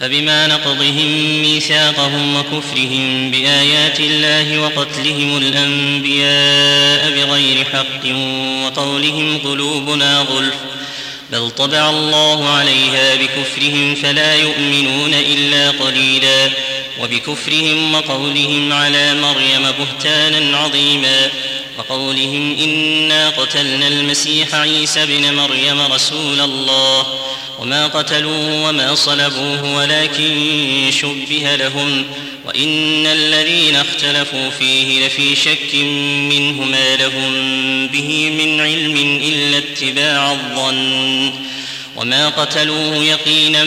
فبما 0.00 0.46
نقضهم 0.46 1.40
ميثاقهم 1.42 2.36
وكفرهم 2.36 3.30
بآيات 3.30 4.00
الله 4.00 4.60
وقتلهم 4.60 5.36
الأنبياء 5.36 7.10
بغير 7.10 7.64
حق 7.64 8.10
وقولهم 8.64 9.38
قلوبنا 9.44 10.18
غلف 10.20 10.54
بل 11.32 11.50
طبع 11.50 11.90
الله 11.90 12.48
عليها 12.48 13.14
بكفرهم 13.14 13.94
فلا 13.94 14.34
يؤمنون 14.34 15.14
إلا 15.14 15.70
قليلا 15.70 16.50
وبكفرهم 17.02 17.94
وقولهم 17.94 18.72
على 18.72 19.14
مريم 19.14 19.72
بهتانا 19.78 20.58
عظيما 20.58 21.28
وقولهم 21.78 22.56
إنا 22.64 23.28
قتلنا 23.30 23.88
المسيح 23.88 24.54
عيسى 24.54 25.06
بن 25.06 25.34
مريم 25.34 25.92
رسول 25.92 26.40
الله 26.40 27.06
وما 27.60 27.86
قتلوه 27.86 28.68
وما 28.68 28.94
صلبوه 28.94 29.76
ولكن 29.76 30.50
شبه 31.00 31.56
لهم 31.56 32.04
وإن 32.46 33.06
الذين 33.06 33.76
اختلفوا 33.76 34.50
فيه 34.58 35.06
لفي 35.06 35.36
شك 35.36 35.74
منه 36.14 36.64
ما 36.64 36.96
لهم 36.96 37.30
به 37.86 38.30
من 38.30 38.60
علم 38.60 39.20
إلا 39.24 39.58
اتباع 39.58 40.32
الظن 40.32 41.32
وما 41.96 42.28
قتلوه 42.28 43.04
يقينا 43.04 43.64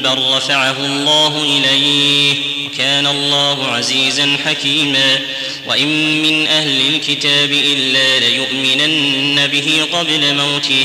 بل 0.00 0.22
رفعه 0.34 0.76
الله 0.86 1.42
إليه 1.42 2.34
وكان 2.66 3.06
الله 3.06 3.66
عزيزا 3.66 4.36
حكيما 4.46 5.18
وإن 5.66 6.22
من 6.22 6.46
أهل 6.46 6.80
الكتاب 6.94 7.50
إلا 7.52 8.18
ليؤمنن 8.18 9.46
به 9.46 9.66
قبل 9.92 10.34
موته 10.34 10.84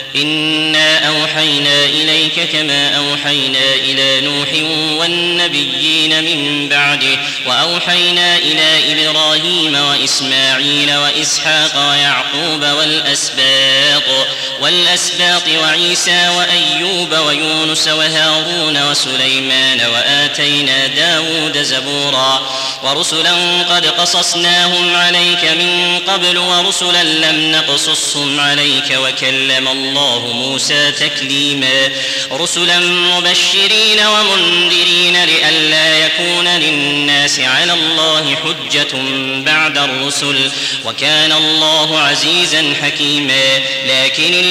إنا 0.15 1.07
أوحينا 1.07 1.85
إليك 1.85 2.49
كما 2.53 2.97
أوحينا 2.97 3.59
إلى 3.85 4.21
نوح 4.21 4.47
والنبيين 4.99 6.23
من 6.23 6.69
بعده 6.69 7.17
وأوحينا 7.47 8.37
إلى 8.37 8.79
إبراهيم 9.07 9.75
وإسماعيل 9.75 10.95
وإسحاق 10.97 11.89
ويعقوب 11.89 12.63
والأسباط 12.79 14.03
والأسباط 14.61 15.41
وعيسى 15.61 16.27
وأيوب 16.37 17.13
ويونس 17.27 17.87
وهارون 17.87 18.91
وسليمان 18.91 19.81
وآتينا 19.93 20.87
داود 20.87 21.57
زبورا 21.63 22.41
ورسلا 22.83 23.61
قد 23.69 23.85
قصصناهم 23.85 24.95
عليك 24.95 25.43
من 25.43 25.99
قبل 26.07 26.37
ورسلا 26.37 27.03
لم 27.03 27.51
نقصصهم 27.51 28.39
عليك 28.39 28.97
وكلم 29.03 29.67
الله 29.67 30.33
موسى 30.33 30.91
تكليما 30.91 31.89
رسلا 32.31 32.79
مبشرين 32.79 33.99
ومنذرين 34.07 35.23
لئلا 35.23 35.97
يكون 36.05 36.47
للناس 36.47 37.39
على 37.39 37.73
الله 37.73 38.35
حجة 38.35 38.93
بعد 39.45 39.77
الرسل 39.77 40.39
وكان 40.85 41.31
الله 41.31 41.99
عزيزا 41.99 42.73
حكيما 42.83 43.43
لكن 43.89 44.50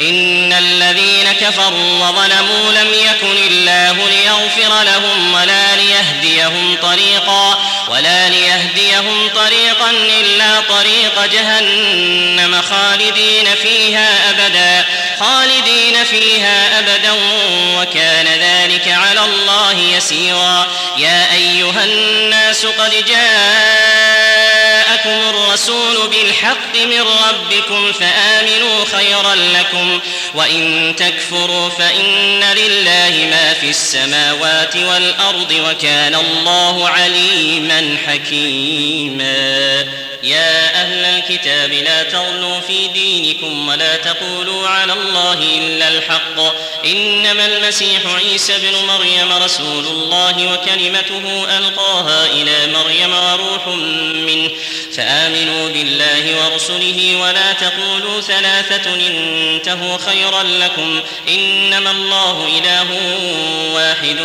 إن 0.00 0.52
الذين 0.52 1.32
كفروا 1.40 1.94
وظلموا 2.08 2.72
لم 2.72 2.88
يكن 3.06 3.44
الله 3.52 3.92
ليغفر 3.92 4.82
لهم 4.82 5.34
ولا 5.34 5.76
ليهديهم 5.76 6.76
طريقا 6.82 7.58
ولا 7.88 8.28
ليهديهم 8.28 9.28
طريقا 9.34 9.90
إلا 10.20 10.60
طريق 10.60 11.26
جهنم 11.32 12.62
خالدين 12.62 13.46
فيها 13.62 14.30
أبدا 14.30 14.84
خالدين 15.20 16.04
فيها 16.10 16.78
أبدا 16.78 17.12
وكان 17.78 18.26
ذلك 18.40 18.88
على 18.88 19.24
الله 19.24 19.74
يسيرا 19.96 20.66
يا 20.98 21.32
أيها 21.32 21.84
الناس 21.84 22.66
قد 22.66 23.04
جاء 23.08 24.19
جاءكم 25.04 25.30
الرسول 25.50 26.08
بالحق 26.10 26.76
من 26.76 27.00
ربكم 27.02 27.92
فآمنوا 27.92 28.84
خيرا 28.96 29.34
لكم 29.34 30.00
وإن 30.34 30.94
تكفروا 30.96 31.68
فإن 31.68 32.40
لله 32.44 33.28
ما 33.30 33.54
في 33.60 33.70
السماوات 33.70 34.76
والأرض 34.76 35.52
وكان 35.68 36.14
الله 36.14 36.88
عليما 36.88 37.96
حكيما 38.06 39.60
يا 40.22 40.82
أهل 40.82 41.04
الكتاب 41.04 41.72
لا 41.72 42.02
تغلوا 42.02 42.60
في 42.60 42.88
دينكم 42.88 43.68
ولا 43.68 43.96
تقولوا 43.96 44.68
على 44.68 44.92
الله 44.92 45.32
إلا 45.58 45.88
الحق 45.88 46.54
إنما 46.84 47.46
المسيح 47.46 47.98
عيسى 48.16 48.52
بن 48.58 48.86
مريم 48.86 49.42
رسول 49.42 49.86
الله 49.86 50.32
وكلمته 50.52 51.58
ألقاها 51.58 52.26
إلى 52.26 52.72
مريم 52.72 53.10
وروح 53.12 53.66
منه 54.26 54.50
فآمنوا 54.96 55.68
بالله 55.68 56.36
ورسله 56.44 57.16
ولا 57.22 57.52
تقولوا 57.52 58.20
ثلاثة 58.20 58.90
انتهوا 59.10 59.98
خيرا 59.98 60.42
لكم 60.42 61.00
إنما 61.28 61.90
الله 61.90 62.48
إله 62.58 62.86
واحد 63.72 64.16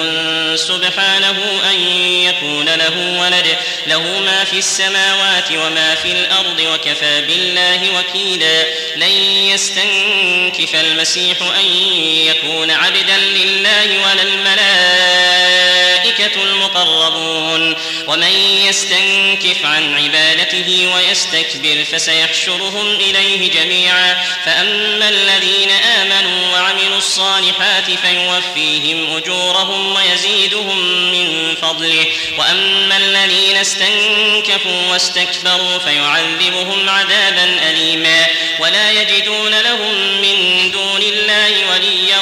سبحانه 0.56 1.38
أن 1.72 1.80
يكون 2.24 2.66
له 2.76 3.22
ولد 3.22 3.46
له 3.88 4.02
ما 4.26 4.44
في 4.52 4.58
السماوات 4.58 5.52
وما 5.52 5.96
في 5.96 6.12
الأرض 6.12 6.60
وكفى 6.74 7.22
بالله 7.28 7.82
وكيلا 7.98 8.64
لن 8.96 9.12
يستنكف 9.54 10.76
المسيح 10.76 11.38
أن 11.42 11.82
يكون 12.28 12.72
عبدا 12.72 13.18
لله 13.18 13.90
ولا 14.06 14.22
الملائكة 14.24 15.95
الملائكة 16.06 16.44
المقربون 16.44 17.76
ومن 18.08 18.62
يستنكف 18.70 19.66
عن 19.66 19.96
عبادته 20.04 20.90
ويستكبر 20.96 21.84
فسيحشرهم 21.92 22.90
إليه 22.96 23.52
جميعا 23.52 24.18
فأما 24.46 25.10
الذين 25.10 25.72
آمنوا 25.72 26.52
وعملوا 26.54 26.98
الصالحات 26.98 27.84
فيوفيهم 27.86 29.16
أجورهم 29.18 29.96
ويزيدهم 29.96 30.78
من 31.12 31.56
فضله 31.62 32.06
وأما 32.38 32.98
الذين 32.98 33.58
استنكفوا 33.58 34.92
واستكبروا 34.92 35.78
فيعذبهم 35.78 36.90
عذابا 36.90 37.50
أليما 37.70 38.28
ولا 38.60 38.92
يجدون 38.92 39.60
لهم 39.60 39.96
من 40.22 40.70
دون 40.74 41.02
الله 41.02 41.52
وليا 41.72 42.18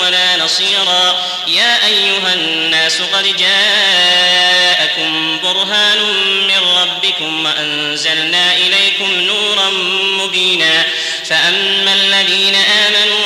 ولا 0.00 0.36
نصيرا 0.44 1.16
يا 1.48 1.86
أيها 1.86 2.34
الناس 2.34 2.65
الناس 2.86 3.02
قد 3.02 3.36
جاءكم 3.36 5.38
برهان 5.42 5.98
من 6.46 6.60
ربكم 6.76 7.30
وأنزلنا 7.46 8.46
إليكم 8.56 9.10
نورا 9.20 9.70
مبينا 10.24 10.84
فأما 11.24 11.92
الذين 11.94 12.54
آمنوا 12.54 13.25